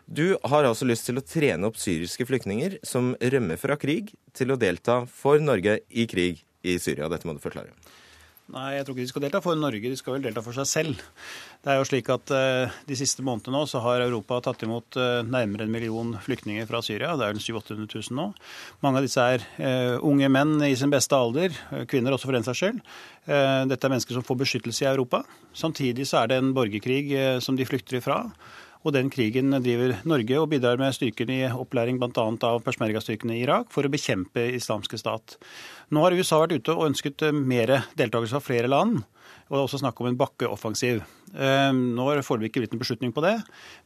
[0.07, 4.53] Du har altså lyst til å trene opp syriske flyktninger som rømmer fra krig, til
[4.53, 7.09] å delta for Norge i krig i Syria.
[7.11, 7.75] Dette må du forklare.
[8.47, 10.67] Nei, jeg tror ikke de skal delta for Norge, de skal vel delta for seg
[10.69, 11.01] selv.
[11.59, 14.95] Det er jo slik at uh, De siste månedene nå så har Europa tatt imot
[14.95, 17.09] uh, nærmere en million flyktninger fra Syria.
[17.19, 18.29] Det er vel 700 000 nå.
[18.85, 21.57] Mange av disse er uh, unge menn i sin beste alder,
[21.91, 22.79] kvinner også for den saks skyld.
[23.27, 25.19] Dette er mennesker som får beskyttelse i Europa.
[25.51, 27.01] Samtidig så er det en borgerkrig
[27.43, 28.21] som de flykter ifra.
[28.85, 32.27] Og den krigen driver Norge og bidrar med styrker i opplæring bl.a.
[32.49, 35.37] av persmerga-styrkene i Irak for å bekjempe islamske stat.
[35.89, 39.01] Nå har USA vært ute og ønsket mer deltakelse fra flere land.
[39.47, 41.03] Og det er også snakk om en bakkeoffensiv.
[41.35, 43.35] Eh, nå har foreløpig ikke blitt en beslutning på det.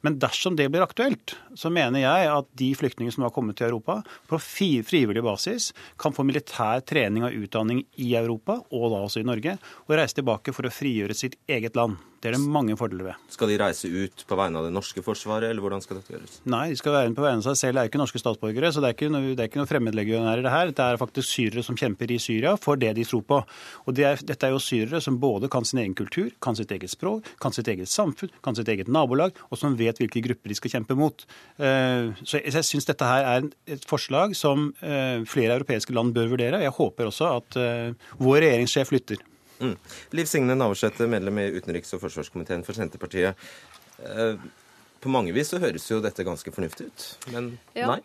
[0.06, 3.70] Men dersom det blir aktuelt, så mener jeg at de flyktningene som har kommet til
[3.70, 5.72] Europa, på frivillig basis
[6.02, 10.22] kan få militær trening og utdanning i Europa, og da også i Norge, og reise
[10.22, 12.00] tilbake for å frigjøre sitt eget land.
[12.22, 13.22] Det er det mange fordeler ved.
[13.34, 16.36] Skal de reise ut på vegne av det norske forsvaret, eller hvordan skal dette gjøres?
[16.54, 17.74] Nei, de skal være på vegne av seg selv.
[17.74, 19.70] Det er jo ikke norske statsborgere, så det er ikke noe, det er ikke noe
[19.72, 20.74] fremmedlegionærer det her.
[20.78, 23.39] Det er faktisk syrere som kjemper i Syria for det de tror på.
[23.88, 26.72] Og det er, dette er jo syrere som både kan sin egen kultur, kan sitt
[26.72, 30.52] eget språk, kan sitt eget samfunn, kan sitt eget nabolag, og som vet hvilke grupper
[30.52, 31.26] de skal kjempe mot.
[31.58, 36.32] Eh, så jeg syns dette her er et forslag som eh, flere europeiske land bør
[36.36, 36.60] vurdere.
[36.60, 39.26] og Jeg håper også at eh, vår regjeringssjef lytter.
[39.62, 39.76] Mm.
[40.18, 43.38] Liv Signe Navarsete, medlem i utenriks- og forsvarskomiteen for Senterpartiet.
[45.02, 47.92] På mange vis så høres jo dette ganske fornuftig ut, men ja.
[47.92, 48.00] nei?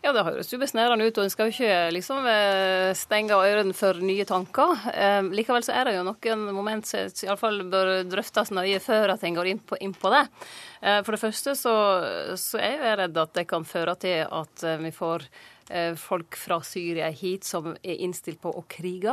[0.00, 3.76] Ja, det høres jo besnærende ut, og en skal jo ikke liksom eh, stenge ørene
[3.76, 4.72] for nye tanker.
[4.94, 9.24] Eh, likevel så er det jo noen moment som iallfall bør drøftes nøye før at
[9.26, 10.24] en går inn på, inn på det.
[10.80, 11.76] Eh, for det første så,
[12.40, 15.28] så, er jeg redd at det kan føre til at vi får
[16.02, 19.12] folk fra Syria hit som er innstilt på å krige.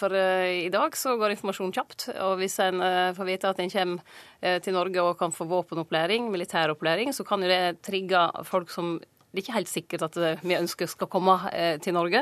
[0.00, 2.80] For i dag så går informasjonen kjapt, og hvis en
[3.12, 7.52] får vite at en kommer til Norge og kan få våpenopplæring, militæropplæring, så kan jo
[7.52, 8.94] det trigge folk som
[9.32, 11.38] det er ikke helt sikkert at vi ønsker skal komme
[11.80, 12.20] til Norge.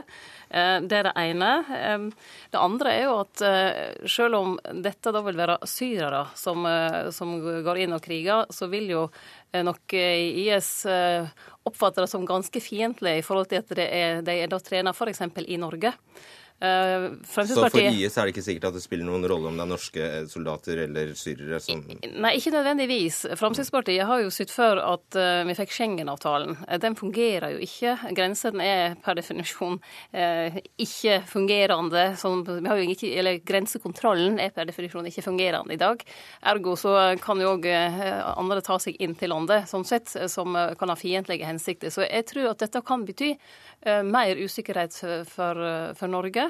[0.49, 1.49] Det er det ene.
[2.53, 3.43] Det andre er jo at
[4.07, 4.55] selv om
[4.85, 6.63] dette da vil være syrere som,
[7.11, 7.35] som
[7.67, 9.05] går inn og kriger, så vil jo
[9.51, 14.51] nok IS oppfatte det som ganske fiendtlig i forhold til at de er, de er
[14.51, 15.27] da trener f.eks.
[15.51, 15.97] i Norge.
[16.61, 19.63] Uh, så for IS er det ikke sikkert at det spiller noen rolle om det
[19.65, 23.23] er norske soldater eller syrere som Nei, ikke nødvendigvis.
[23.41, 26.59] Fremskrittspartiet har jo sett før at uh, vi fikk Schengen-avtalen.
[26.67, 27.95] Uh, den fungerer jo ikke.
[28.13, 29.79] Grensen er per definisjon
[30.81, 32.05] ikke fungerende.
[32.91, 36.05] Ikke, eller grensekontrollen er per definisjon ikke fungerende i dag.
[36.53, 36.93] Ergo så
[37.25, 41.49] kan jo òg andre ta seg inn til landet, sånn sett, som kan ha fiendtlige
[41.49, 41.93] hensikter.
[41.95, 43.33] Så jeg tror at dette kan bety
[44.05, 44.99] mer usikkerhet
[45.31, 45.65] for,
[45.97, 46.50] for Norge.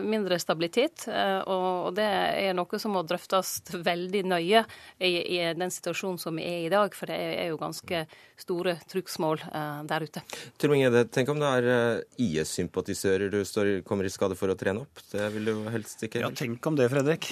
[0.00, 1.04] mindre stabilitet.
[1.12, 3.58] Eh, og det er noe som må drøftes
[3.90, 4.64] veldig nøye
[4.98, 8.04] i, i den situasjonen som vi er i dag, for det er jo ganske
[8.38, 10.24] store trykksmål eh, der ute.
[10.78, 15.02] Inge, tenk om det er IS-sympatisører du står, kommer i skade for å trene opp?
[15.12, 17.30] Det vil du helst ikke Ja, tenk om det, Fredrik.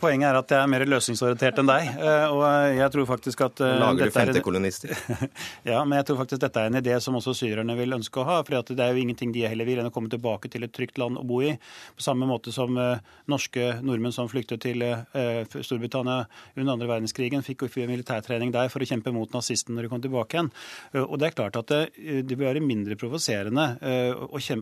[0.00, 1.88] Poenget er at jeg er mer løsningsorientert enn deg.
[2.34, 2.44] Og
[2.76, 4.92] jeg tror faktisk at Lager du femtekolonister?
[5.70, 8.26] ja, men jeg tror faktisk dette er en idé som også syrerne vil ønske å
[8.28, 8.38] ha.
[8.46, 11.00] For det er jo ingenting de heller vil enn å komme tilbake til et trygt
[11.00, 11.57] land å bo i.
[11.96, 13.00] På samme måte som eh,
[13.30, 16.24] norske nordmenn som flyktet til eh, Storbritannia
[16.56, 20.36] under andre verdenskrigen, fikk militærtrening der for å kjempe mot nazisten når de kom tilbake
[20.36, 20.50] igjen.
[20.92, 21.80] Eh, og det er klart at det,
[22.28, 23.66] det vil være mindre provoserende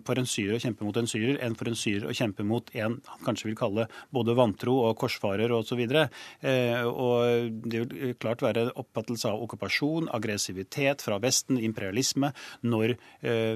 [0.07, 2.69] for en syrer å kjempe mot en syrer enn for en syrer å kjempe mot
[2.77, 5.81] en han kanskje vil kalle både vantro og korsfarer osv.
[5.87, 12.33] Og det vil klart være oppfattelse av okkupasjon, aggressivitet fra Vesten, imperialisme,
[12.67, 12.97] når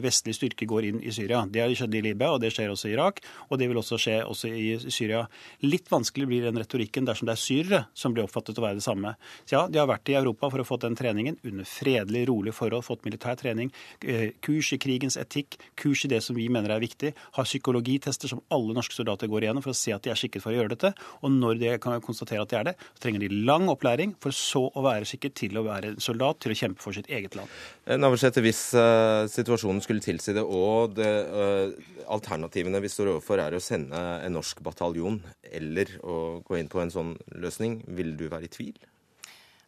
[0.05, 1.43] vestlige styrker går inn i Syria.
[1.51, 3.99] Det har skjedd i Libya, og det skjer også i Irak og det vil også
[4.01, 5.25] skje også i Syria.
[5.67, 8.87] Litt vanskelig blir den retorikken dersom det er syrere som blir oppfattet å være det
[8.87, 9.15] samme.
[9.45, 12.55] Så ja, de har vært i Europa for å få den treningen under fredelig, rolig
[12.57, 13.73] forhold, fått militær trening,
[14.05, 18.31] eh, kurs i krigens etikk, kurs i det som vi mener er viktig, har psykologitester
[18.31, 20.59] som alle norske soldater går igjennom for å se at de er skikket for å
[20.59, 20.93] gjøre dette.
[21.23, 24.35] Og når de kan konstatere at de er det, så trenger de lang opplæring for
[24.37, 27.51] så å være skikket til å være soldat, til å kjempe for sitt eget land.
[27.87, 31.73] Eh, Navarsete, hvis uh, situasjonen skulle tilsi det, og det, uh,
[32.11, 36.83] alternativene vi står overfor er å sende en norsk bataljon eller å gå inn på
[36.83, 38.81] en sånn løsning, vil du være i tvil?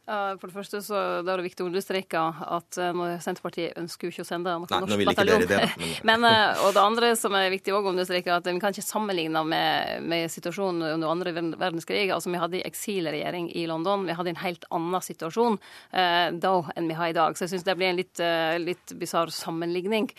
[0.03, 2.21] For det første så det er det viktig å understreke
[2.57, 5.45] at eh, Senterpartiet ønsker jo ikke å sende noen Nei, norsk bataljon.
[5.47, 5.61] Det,
[6.09, 6.25] men...
[6.25, 9.45] men, eh, og det andre som er viktig å understreke, at vi kan ikke sammenligne
[9.47, 12.11] med, med situasjonen under andre verdenskrig.
[12.11, 14.09] Altså, Vi hadde eksilregjering i London.
[14.09, 15.61] Vi hadde en helt annen situasjon
[15.95, 17.39] eh, da enn vi har i dag.
[17.39, 20.11] Så jeg syns det blir en litt, eh, litt bisarr sammenligning.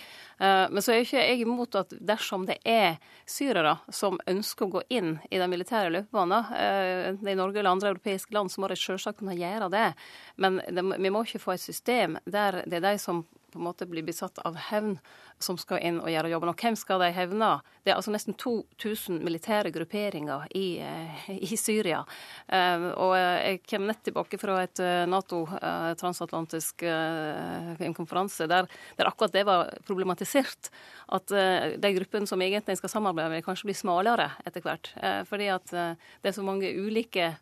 [0.44, 2.98] Eh, men så er ikke jeg imot at dersom det er
[3.30, 7.62] syrere som ønsker å gå inn i den militære løpebanen, enten det er i Norge
[7.62, 9.88] eller andre europeiske land, så må de selvsagt kunne gjøre det.
[10.36, 10.60] Men
[11.00, 13.24] vi må ikke få et system der det er de som
[13.54, 14.98] på en måte blir besatt av hevn,
[15.44, 16.52] som skal inn og gjøre jobben.
[16.52, 17.50] Og hvem skal de hevne?
[17.84, 22.04] Det er altså nesten 2000 militære grupperinger i, eh, i Syria.
[22.48, 29.46] Uh, og jeg kommer nett tilbake fra et Nato-transatlantisk uh, konferanse der, der, akkurat det
[29.48, 30.72] var problematisert.
[31.14, 34.90] At de gruppene som egentlig skal samarbeide med, kanskje blir smalere etter hvert.
[35.30, 37.34] fordi at det er så mange ulike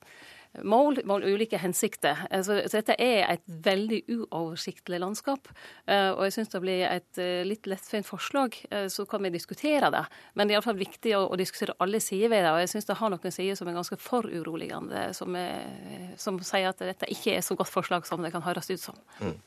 [0.64, 2.26] mål, med ulike hensikter.
[2.32, 5.48] Eh, så, så, dette er et veldig uoversiktlig landskap.
[5.88, 8.58] Uh, og jeg syns det blir et uh, litt lettfint forslag.
[8.72, 10.04] Uh, så kan vi diskutere det.
[10.36, 12.52] Men det er iallfall viktig å, å, diskutere alle sider ved det.
[12.52, 16.72] Og jeg syns det har noen sider som er ganske foruroligende, som, er, som, sier
[16.72, 19.00] at dette ikke er så godt forslag som det kan høres ut som.
[19.22, 19.38] Mm.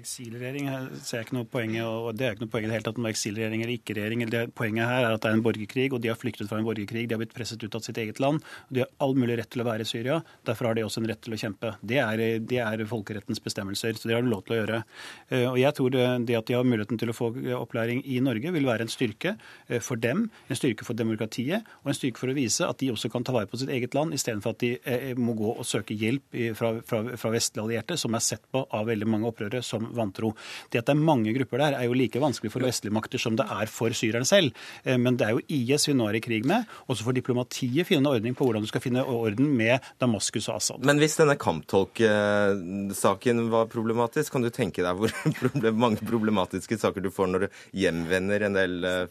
[0.00, 2.78] Eksilregjering ser jeg ikke noe poeng i, og det er ikke noe poeng i det
[2.78, 4.24] hele tatt om eksilregjering eller ikke-regjering.
[4.56, 7.06] Poenget her er at det er en borgerkrig, og de har flyktet fra en borgerkrig.
[7.06, 8.42] De har blitt presset ut av sitt eget land.
[8.42, 10.18] og De har all mulig rett til å være i Syria.
[10.46, 11.72] Derfor har de også en rett til å kjempe.
[11.84, 14.80] Det er, det er folkerettens bestemmelser, så det har de lov til å gjøre.
[15.28, 18.52] Eh, og jeg tror det, at de har muligheten til å få opplæring i Norge,
[18.54, 19.34] vil være en styrke
[19.68, 22.90] eh, for dem, en styrke for demokratiet, og en styrke for å vise at de
[22.94, 25.66] også kan ta vare på sitt eget land, istedenfor at de eh, må gå og
[25.68, 29.62] søke hjelp fra, fra, fra vestlige allierte, som er sett på av veldig mange opprørere
[29.66, 30.32] som vantro.
[30.72, 33.36] Det at det er mange grupper der, er jo like vanskelig for vestlige makter som
[33.38, 34.56] det er for syrerne selv.
[34.84, 37.88] Men det er jo IS vi nå er i krig med, og så får diplomatiet
[37.88, 40.84] finne ordning på hvordan du skal finne orden med Damaskus og Assad.
[40.86, 45.10] Men hvis denne kamptolksaken var problematisk, kan du tenke deg hvor
[45.84, 47.48] mange problematiske saker du får når du
[47.82, 49.04] hjemvender en del eh,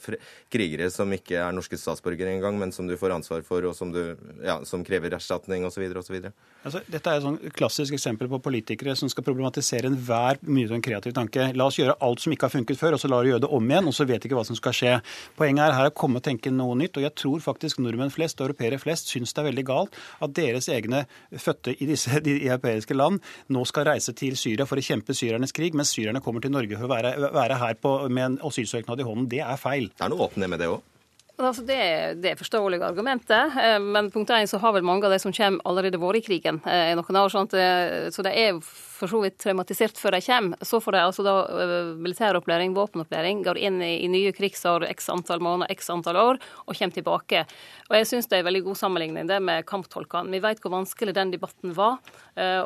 [0.52, 3.92] krigere som ikke er norske statsborgere engang, men som du får ansvar for, og som,
[3.94, 4.16] du,
[4.46, 5.84] ja, som krever erstatning osv.
[6.00, 6.18] osv.?
[6.64, 10.68] Altså, dette er et sånn klassisk eksempel på politikere som skal problematisere enhver er mye
[10.70, 11.50] av en kreativ tanke.
[11.58, 13.52] La oss gjøre alt som ikke har funket før, og så la vi gjøre det
[13.56, 14.94] om igjen, og så vet vi ikke hva som skal skje.
[15.40, 18.42] Poenget er her å komme og tenke noe nytt, og jeg tror faktisk nordmenn flest,
[18.44, 21.06] europeere flest, syns det er veldig galt at deres egne
[21.38, 23.20] fødte i disse de europeiske land
[23.54, 26.78] nå skal reise til Syria for å kjempe syrernes krig, mens syrerne kommer til Norge
[26.78, 29.30] for å være, være her på, med en asylsøknad i hånden.
[29.32, 29.92] Det er feil.
[29.94, 30.89] Det er noe åpne med det òg.
[31.40, 31.80] Altså det,
[32.20, 35.32] det, er forståelige argumenter, eh, men punkt én så har vel mange av de som
[35.32, 37.32] kommer, allerede vært i krigen eh, i noen år.
[37.32, 40.60] Sånn så de er for så vidt traumatisert før de kommer.
[40.68, 41.36] Så får de altså da
[41.96, 46.76] militæropplæring, våpenopplæring, går inn i, i nye krigsår x antall måneder, x antall år, og
[46.76, 47.46] kommer tilbake.
[47.88, 50.36] Og jeg syns det er en veldig god sammenligning det med kamptolkene.
[50.36, 52.02] Vi vet hvor vanskelig den debatten var,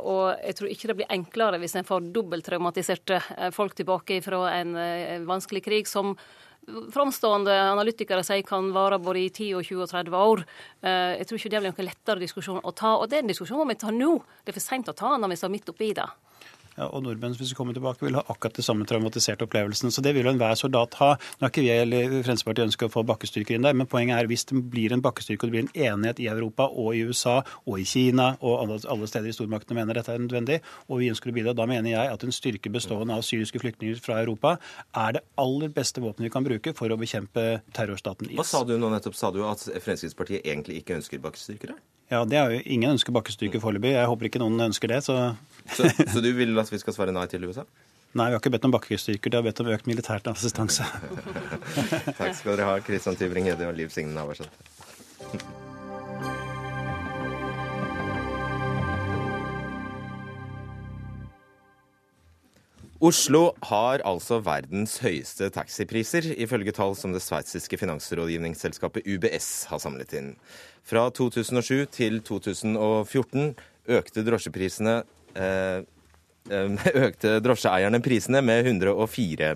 [0.01, 3.21] og jeg tror ikke det blir enklere hvis en får dobbelttraumatiserte
[3.53, 4.74] folk tilbake fra en
[5.30, 6.15] vanskelig krig som
[6.93, 10.43] framstående analytikere sier kan vare både i 10 og 20 og 30 år.
[10.84, 12.95] Eh, jeg tror ikke det blir noen lettere diskusjon å ta.
[12.97, 14.16] Og den diskusjonen må vi ta nå.
[14.43, 16.07] Det er for seint å ta når vi står midt oppi det.
[16.78, 19.91] Ja, og nordmenn hvis vi kommer tilbake, vil ha akkurat det samme traumatiserte opplevelsen.
[19.93, 21.11] Så det vil jo enhver soldat ha.
[21.38, 24.30] Nå har ikke vi eller Fremskrittspartiet ønsket å få bakkestyrker inn der, men poenget er
[24.32, 27.39] hvis det blir en bakkestyrke og det blir en enighet i Europa og i USA
[27.63, 30.59] og i Kina og alle, alle steder i stormaktene mener dette er nødvendig,
[30.89, 34.01] og vi ønsker å bidra, da mener jeg at en styrke bestående av syriske flyktninger
[34.03, 34.55] fra Europa
[35.05, 38.38] er det aller beste våpenet vi kan bruke for å bekjempe terrorstaten IS.
[38.39, 39.17] Hva sa du nå nettopp?
[39.17, 41.78] Sa du at Fremskrittspartiet egentlig ikke ønsker bakkestyrker?
[42.14, 43.95] Ja, det er jo Ingen ønsker bakkestyrker foreløpig.
[43.95, 45.01] Jeg håper ikke noen ønsker det.
[45.07, 45.18] Så...
[45.74, 47.66] så, så du vil at vi skal svare nei til USA?
[48.14, 49.34] Nei, vi har ikke bedt om bakkestyrker.
[49.34, 50.86] De har bedt om økt militært assistanse.
[52.20, 54.53] Takk skal dere ha, Kristian Tybring-Gjedde og Liv Signe Navarsete.
[63.04, 70.14] Oslo har altså verdens høyeste taxipriser, ifølge tall som det sveitsiske finansrådgivningsselskapet UBS har samlet
[70.16, 70.30] inn.
[70.88, 73.51] Fra 2007 til 2014
[73.97, 74.95] økte drosjeprisene
[75.36, 75.84] eh,
[77.08, 79.51] økte drosjeeierne prisene med 104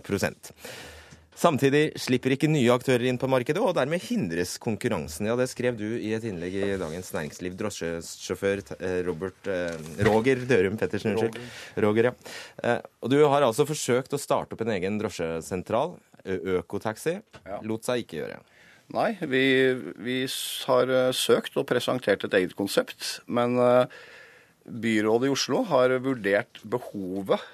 [1.38, 5.28] Samtidig slipper ikke nye aktører inn på markedet, og dermed hindres konkurransen.
[5.30, 7.54] Ja, Det skrev du i et innlegg i Dagens Næringsliv.
[7.60, 9.78] Drosjesjåfør eh, Robert, eh,
[10.08, 11.38] Roger Dørum Pettersen, unnskyld.
[11.86, 12.80] Roger, ja.
[13.06, 17.20] Og du har altså forsøkt å starte opp en egen drosjesentral, Økotaxi.
[17.46, 17.62] Ja.
[17.64, 18.42] Lot seg ikke gjøre.
[18.96, 19.44] Nei, vi,
[20.04, 20.18] vi,
[20.66, 23.20] har søkt og presentert et eget konsept.
[23.30, 23.56] Men
[24.68, 27.46] byrådet i Oslo har vurdert behovet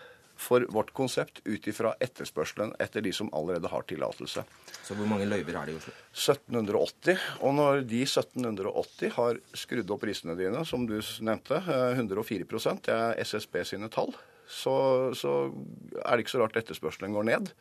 [0.43, 4.43] for vårt konsept ut ifra etterspørselen etter de som allerede har tillatelse.
[4.83, 5.95] Så hvor mange løyver er det i Oslo?
[6.11, 7.23] 1780.
[7.47, 12.47] Og når de 1780 har skrudd opp prisene dine, som du nevnte, 104
[12.83, 14.11] det er SSB sine tall,
[14.49, 14.75] så,
[15.15, 15.33] så
[16.03, 17.53] er det ikke så rart etterspørselen går ned.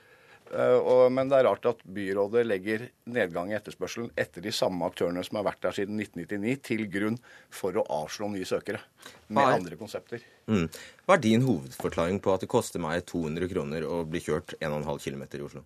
[0.53, 5.23] Uh, men det er rart at byrådet legger nedgang i etterspørselen etter de samme aktørene
[5.25, 7.17] som har vært der siden 1999, til grunn
[7.49, 8.83] for å avslå nye søkere
[9.33, 10.25] med Hva andre konsepter.
[10.51, 10.67] Mm.
[11.07, 15.01] Hva er din hovedforklaring på at det koster meg 200 kroner å bli kjørt 1,5
[15.07, 15.65] km i Oslo?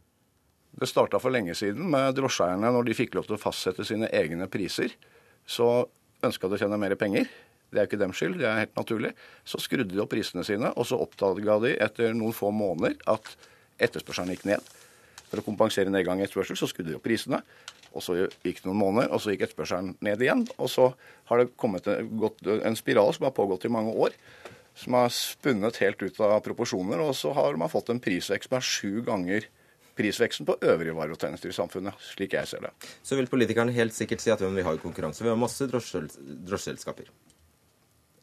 [0.76, 2.70] Det starta for lenge siden med drosjeeierne.
[2.76, 4.93] Når de fikk lov til å fastsette sine egne priser,
[5.49, 5.87] så
[6.26, 7.26] ønska de å tjene mer penger.
[7.72, 9.12] Det er ikke dems skyld, det er helt naturlig.
[9.49, 13.34] Så skrudde de opp prisene sine, og så oppdaga de etter noen få måneder at
[13.83, 14.74] etterspørselen gikk ned.
[15.27, 17.43] For å kompensere nedgang i etterspørsel, så skrudde de opp prisene.
[17.97, 20.45] Og så gikk det noen måneder, og så gikk etterspørselen ned igjen.
[20.61, 20.91] Og så
[21.31, 24.16] har det kommet en spiral som har pågått i mange år.
[24.77, 27.03] Som har spunnet helt ut av proporsjoner.
[27.03, 29.49] Og så har man fått en prisvekst som er sju ganger
[29.97, 32.72] prisveksten på øvrige varer og tjenester i samfunnet, slik jeg ser det.
[33.01, 35.24] Så vil politikerne helt sikkert si at vi har konkurranse.
[35.24, 37.09] Vi har masse drosjeselskaper.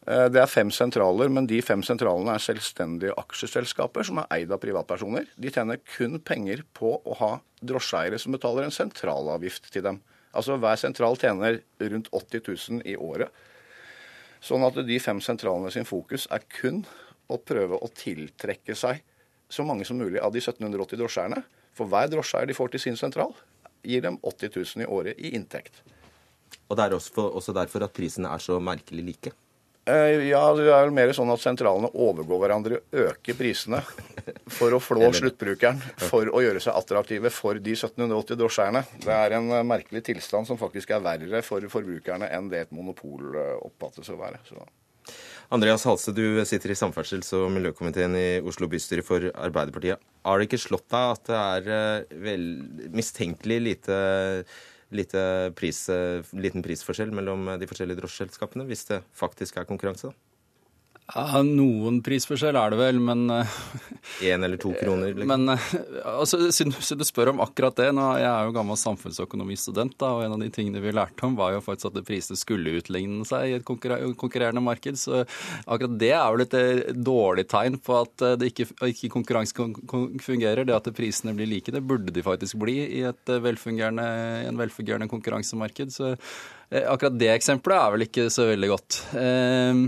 [0.03, 4.51] Eh, det er fem sentraler, men de fem sentralene er selvstendige aksjeselskaper som er eid
[4.51, 5.29] av privatpersoner.
[5.39, 7.31] De tjener kun penger på å ha
[7.63, 10.01] drosjeeiere som betaler en sentralavgift til dem.
[10.33, 13.31] Altså Hver sentral tjener rundt 80 000 i året.
[14.43, 16.81] Sånn at de fem sentralene sin fokus er kun
[17.31, 18.99] å prøve å tiltrekke seg
[19.53, 21.43] så mange som mulig av de 1780 drosjeeierne.
[21.77, 23.31] For hver drosjeeier de får til sin sentral,
[23.85, 25.79] gir dem 80 000 i året i inntekt.
[26.67, 29.33] Og det er også derfor at prisene er så merkelig like?
[29.85, 33.81] Eh, ja, det er vel mer sånn at sentralene overgår hverandre, øker prisene
[34.57, 38.85] for å flå sluttbrukeren, for å gjøre seg attraktive for de 1780 drosjeeierne.
[39.03, 42.71] Det er en eh, merkelig tilstand som faktisk er verre for forbrukerne enn det et
[42.75, 44.39] monopol eh, oppfattes å være.
[44.47, 44.63] Så.
[45.53, 49.99] Andreas Halse, du sitter i samferdsels- og miljøkomiteen i Oslo bystyre for Arbeiderpartiet.
[50.23, 51.41] Har det ikke slått deg at det
[51.75, 52.47] er vel
[52.95, 53.97] mistenkelig lite
[55.57, 55.85] pris,
[56.33, 60.13] liten prisforskjell mellom de forskjellige drosjeselskapene, hvis det faktisk er konkurranse?
[60.13, 60.32] da?
[61.11, 63.25] Ja, Noen prisforskjell er det vel, men
[64.23, 65.11] Én eller to kroner?
[65.11, 65.27] Liksom.
[65.27, 65.51] Men
[66.07, 70.23] altså, siden, du spør om akkurat det nå, Jeg er jo gammel samfunnsøkonomistudent, da, og
[70.23, 73.49] en av de tingene vi lærte om, var jo faktisk at prisene skulle utligne seg
[73.49, 74.97] i et konkurrerende marked.
[75.01, 75.25] Så
[75.67, 79.67] akkurat det er vel et dårlig tegn på at det ikke, ikke konkurranse
[80.23, 80.63] fungerer.
[80.63, 84.07] Det at prisene blir like, det burde de faktisk bli i et velfungerende,
[84.47, 85.91] en velfungerende konkurransemarked.
[85.93, 86.15] Så
[86.71, 89.03] akkurat det eksempelet er vel ikke så veldig godt.
[89.19, 89.85] Eh,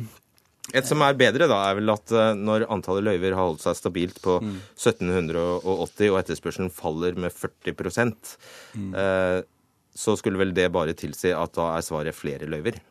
[0.76, 3.78] et som er bedre, da, er vel at eh, når antallet løyver har holdt seg
[3.80, 4.56] stabilt på mm.
[4.76, 8.90] 1780, og etterspørselen faller med 40 mm.
[9.02, 9.40] eh,
[9.96, 12.82] så skulle vel det bare tilsi at da er svaret flere løyver?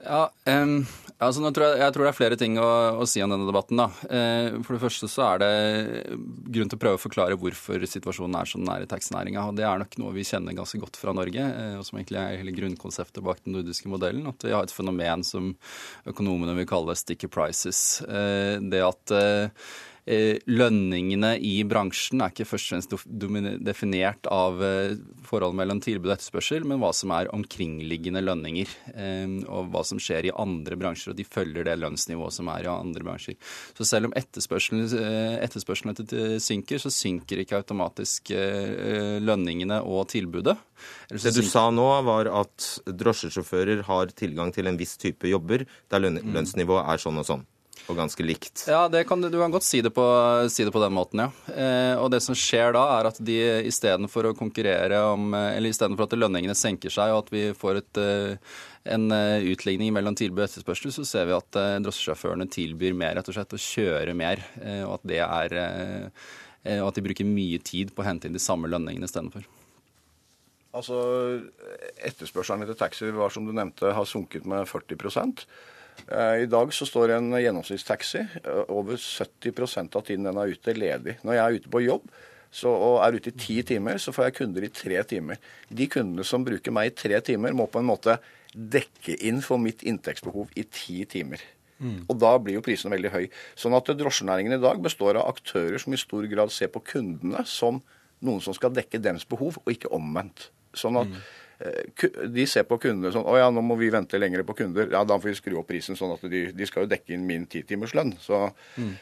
[0.00, 0.86] Ja, um,
[1.20, 2.68] altså tror jeg, jeg, tror det er flere ting å,
[3.02, 3.80] å si om denne debatten.
[3.80, 3.88] da.
[4.08, 5.50] Uh, for det første så er det
[6.54, 9.44] grunn til å prøve å forklare hvorfor situasjonen er som den er i taxinæringa.
[9.58, 12.40] Det er nok noe vi kjenner ganske godt fra Norge, uh, og som egentlig er
[12.40, 14.24] hele grunnkonseptet bak den nordiske modellen.
[14.32, 15.52] At vi har et fenomen som
[16.08, 18.00] økonomene vil kalle sticky prices.
[18.08, 19.16] Uh, det at
[20.06, 24.94] lønningene i bransjen er ikke først og fremst definert av eh,
[25.26, 28.72] forholdet mellom tilbud og etterspørsel, men hva som er omkringliggende lønninger.
[28.94, 32.66] Eh, og hva som skjer i andre bransjer, og de følger det lønnsnivået som er
[32.66, 33.38] i andre bransjer.
[33.78, 34.88] Så selv om etterspørselen,
[35.44, 40.56] etterspørselen synker, så synker ikke automatisk lønningene og tilbudet.
[41.10, 46.06] Det du sa nå, var at drosjesjåfører har tilgang til en viss type jobber der
[46.06, 46.22] mm.
[46.34, 47.48] lønnsnivået er sånn og sånn
[47.88, 48.64] og ganske likt.
[48.70, 50.04] Ja, kan, du kan godt si det, på,
[50.52, 51.28] si det på den måten, ja.
[51.52, 53.38] Eh, og det som skjer da, er at de
[53.70, 58.02] istedenfor å konkurrere om Eller istedenfor at lønningene senker seg, og at vi får et,
[58.02, 58.58] eh,
[58.96, 63.16] en eh, utligning mellom tilbud og etterspørsel, så ser vi at eh, drosjesjåførene tilbyr mer,
[63.18, 64.44] rett og slett, å kjøre mer.
[64.86, 65.58] Og at det er
[66.60, 69.46] og at de bruker mye tid på å hente inn de samme lønningene istedenfor.
[70.76, 70.98] Altså,
[72.04, 75.40] Etterspørselen etter taxi var, som du nevnte, har sunket med 40 Eh,
[76.10, 81.20] I dag så står en gjennomsnittstaxi eh, over 70 av tiden den er ute, ledig.
[81.22, 82.08] Når jeg er ute på jobb
[82.50, 85.38] så, og er ute i ti timer, så får jeg kunder i tre timer.
[85.70, 88.18] De kundene som bruker meg i tre timer, må på en måte
[88.50, 91.42] dekke inn for mitt inntektsbehov i ti timer.
[91.80, 92.02] Mm.
[92.10, 93.28] Og da blir jo prisen veldig høy.
[93.56, 97.44] Sånn at drosjenæringen i dag består av aktører som i stor grad ser på kundene
[97.48, 97.80] som
[98.20, 100.50] noen som skal dekke deres behov, og ikke omvendt.
[100.76, 101.22] Sånn at mm.
[101.60, 104.88] Eh, de ser på kundene sånn Å ja, nå må vi vente lenger på kunder.
[104.92, 107.26] Ja, da får vi skru opp prisen sånn at de, de skal jo dekke inn
[107.28, 108.14] min titimerslønn.
[108.22, 108.46] Så
[108.80, 108.94] mm.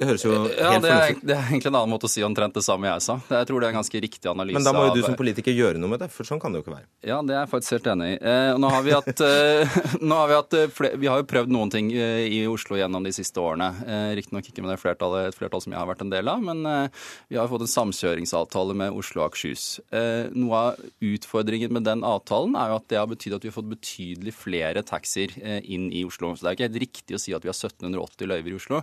[0.00, 2.22] Det høres jo helt ja, det er, det er egentlig en annen måte å si
[2.24, 3.18] omtrent det samme jeg sa.
[3.20, 4.56] Jeg tror det er en ganske riktig analyse.
[4.56, 6.62] Men da må jo du som politiker gjøre noe med det, for sånn kan det
[6.62, 6.86] jo ikke være.
[7.04, 8.14] Ja, det er jeg faktisk helt enig i.
[8.16, 11.72] Eh, nå har vi hatt, eh, har vi, hatt flere, vi har jo prøvd noen
[11.74, 13.68] ting eh, i Oslo gjennom de siste årene.
[13.84, 16.40] Eh, Riktignok ikke med det flertallet, et flertall som jeg har vært en del av,
[16.48, 19.66] men eh, vi har fått en samkjøringsavtale med Oslo og Akershus.
[19.92, 20.80] Eh, noe av
[21.10, 24.36] utfordringen med den avtalen er jo at det har betydd at vi har fått betydelig
[24.38, 26.32] flere taxier inn i Oslo.
[26.32, 28.80] Så det er ikke helt riktig å si at vi har 1780 løyver i Oslo.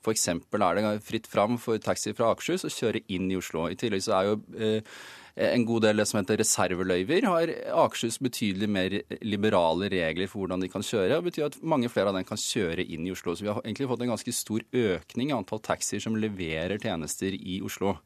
[0.00, 0.28] F.eks.
[0.66, 3.68] er det fritt fram for taxi fra Akershus å kjøre inn i Oslo.
[3.70, 4.94] I tillegg så er jo eh,
[5.36, 7.52] en god del det som heter reserveløyver, har
[7.84, 11.18] Akershus betydelig mer liberale regler for hvordan de kan kjøre.
[11.18, 13.34] og betyr at mange flere av dem kan kjøre inn i Oslo.
[13.34, 17.34] Så vi har egentlig fått en ganske stor økning i antall taxier som leverer tjenester
[17.34, 17.96] i Oslo.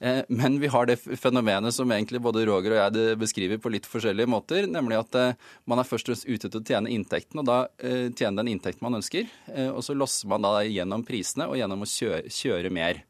[0.00, 3.88] Eh, men vi har det fenomenet som egentlig både Roger og jeg beskriver på litt
[3.88, 5.38] forskjellige måter, nemlig at eh,
[5.70, 8.54] man er først og fremst ute til å tjene inntekten, og da eh, tjene den
[8.54, 9.30] inntekten man ønsker.
[9.74, 13.00] Og så losser man da gjennom prisene og gjennom å kjøre, kjøre mer.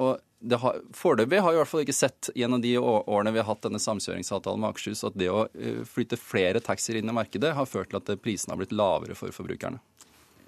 [0.00, 0.18] Og
[0.50, 3.62] har, Foreløpig har vi i hvert fall ikke sett gjennom de årene vi har hatt
[3.66, 7.68] denne samkjøringsavtalen med Akershus, at det å eh, flytte flere taxier inn i markedet har
[7.70, 9.80] ført til at prisene har blitt lavere for forbrukerne.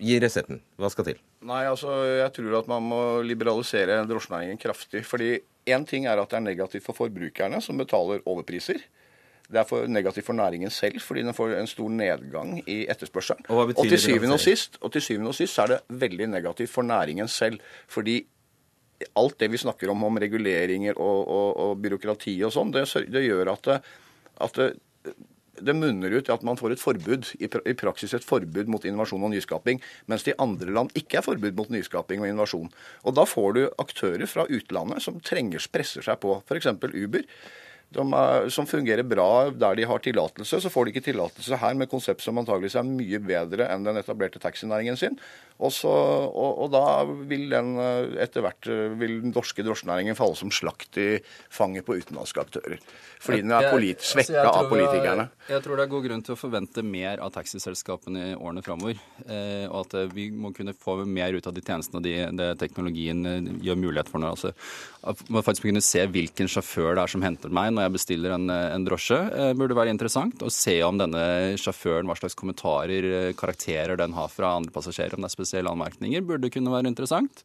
[0.02, 0.58] Gi resepten.
[0.80, 1.20] Hva skal til?
[1.46, 5.04] Nei, altså, Jeg tror at man må liberalisere drosjenæringen kraftig.
[5.06, 8.82] fordi Én ting er at det er negativt for forbrukerne, som betaler overpriser.
[9.48, 13.44] Det er for negativt for næringen selv, fordi den får en stor nedgang i etterspørselen.
[13.48, 16.72] Og, og, til syvende og, sist, og til syvende og sist er det veldig negativt
[16.72, 17.60] for næringen selv.
[17.88, 18.26] Fordi
[19.18, 23.24] alt det vi snakker om om reguleringer og, og, og byråkrati og sånn, det, det,
[23.26, 23.70] gjør at,
[24.46, 24.68] at det,
[25.62, 29.26] det munner ut i at man får et forbud, i praksis et forbud mot innovasjon
[29.26, 32.72] og nyskaping, mens det i andre land ikke er forbud mot nyskaping og innovasjon.
[33.04, 36.72] Og Da får du aktører fra utlandet som trenger, presser seg på, f.eks.
[36.94, 37.26] Uber
[37.94, 40.60] er, som fungerer bra der de har tillatelse.
[40.60, 44.00] Så får de ikke tillatelse her med konsept som antageligvis er mye bedre enn den
[44.00, 45.18] etablerte taxinæringen sin.
[45.62, 47.76] Og, så, og, og, da vil den
[48.18, 48.66] etter hvert
[48.98, 51.20] vil den norske drosjenæringen falle som slakt i
[51.52, 52.80] fanget på utenlandske aktører.
[53.22, 55.28] Fordi den er polit, svekka altså av politikerne.
[55.48, 58.98] Jeg tror det er god grunn til å forvente mer av taxiselskapene i årene framover.
[59.24, 63.22] Eh, og at vi må kunne få mer ut av de tjenestene de, det teknologien
[63.62, 64.24] gjør mulighet for.
[64.24, 64.34] Nå.
[64.34, 64.52] Altså,
[65.06, 67.90] at man faktisk må kunne se hvilken sjåfør det er som henter meg når når
[67.90, 69.18] jeg bestiller en, en drosje,
[69.58, 70.42] burde være interessant.
[70.42, 75.24] Å se om denne sjåføren, hva slags kommentarer, karakterer den har fra andre passasjerer, om
[75.24, 77.44] det er spesielle anmerkninger, burde kunne være interessant.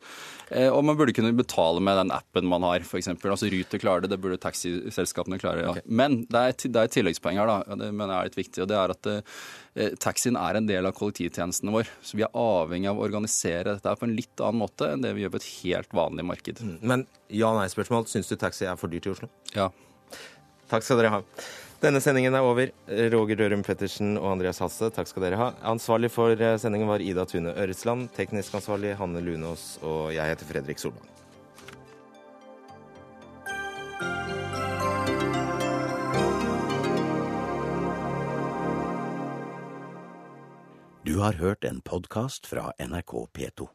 [0.49, 3.11] Og man burde kunne betale med den appen man har, f.eks.
[3.11, 5.65] Altså Ruter klarer det, det burde taxiselskapene klare.
[5.65, 5.73] Ja.
[5.73, 5.85] Okay.
[5.85, 8.63] Men det er, det er et tilleggspoeng her, da, det mener jeg er litt viktig.
[8.63, 11.91] og det er at eh, Taxien er en del av kollektivtjenestene vår.
[12.05, 15.13] Så vi er avhengig av å organisere dette på en litt annen måte enn det
[15.15, 16.63] vi gjør på et helt vanlig marked.
[16.65, 16.79] Mm.
[16.93, 18.09] Men ja-nei-spørsmål.
[18.09, 19.29] Syns du taxi er for dyrt i Oslo?
[19.55, 19.69] Ja.
[20.69, 21.21] Takk skal dere ha.
[21.79, 22.73] Denne sendingen er over.
[23.13, 25.47] Roger Dørum Pettersen og Andreas Hasse, takk skal dere ha.
[25.71, 28.09] Ansvarlig for eh, sendingen var Ida Tune Øresland.
[28.17, 29.79] Teknisk ansvarlig Hanne Lunås.
[29.81, 31.07] Og jeg heter Fredrik Solvang.
[41.07, 43.71] Du har hørt en podkast fra NRK P2.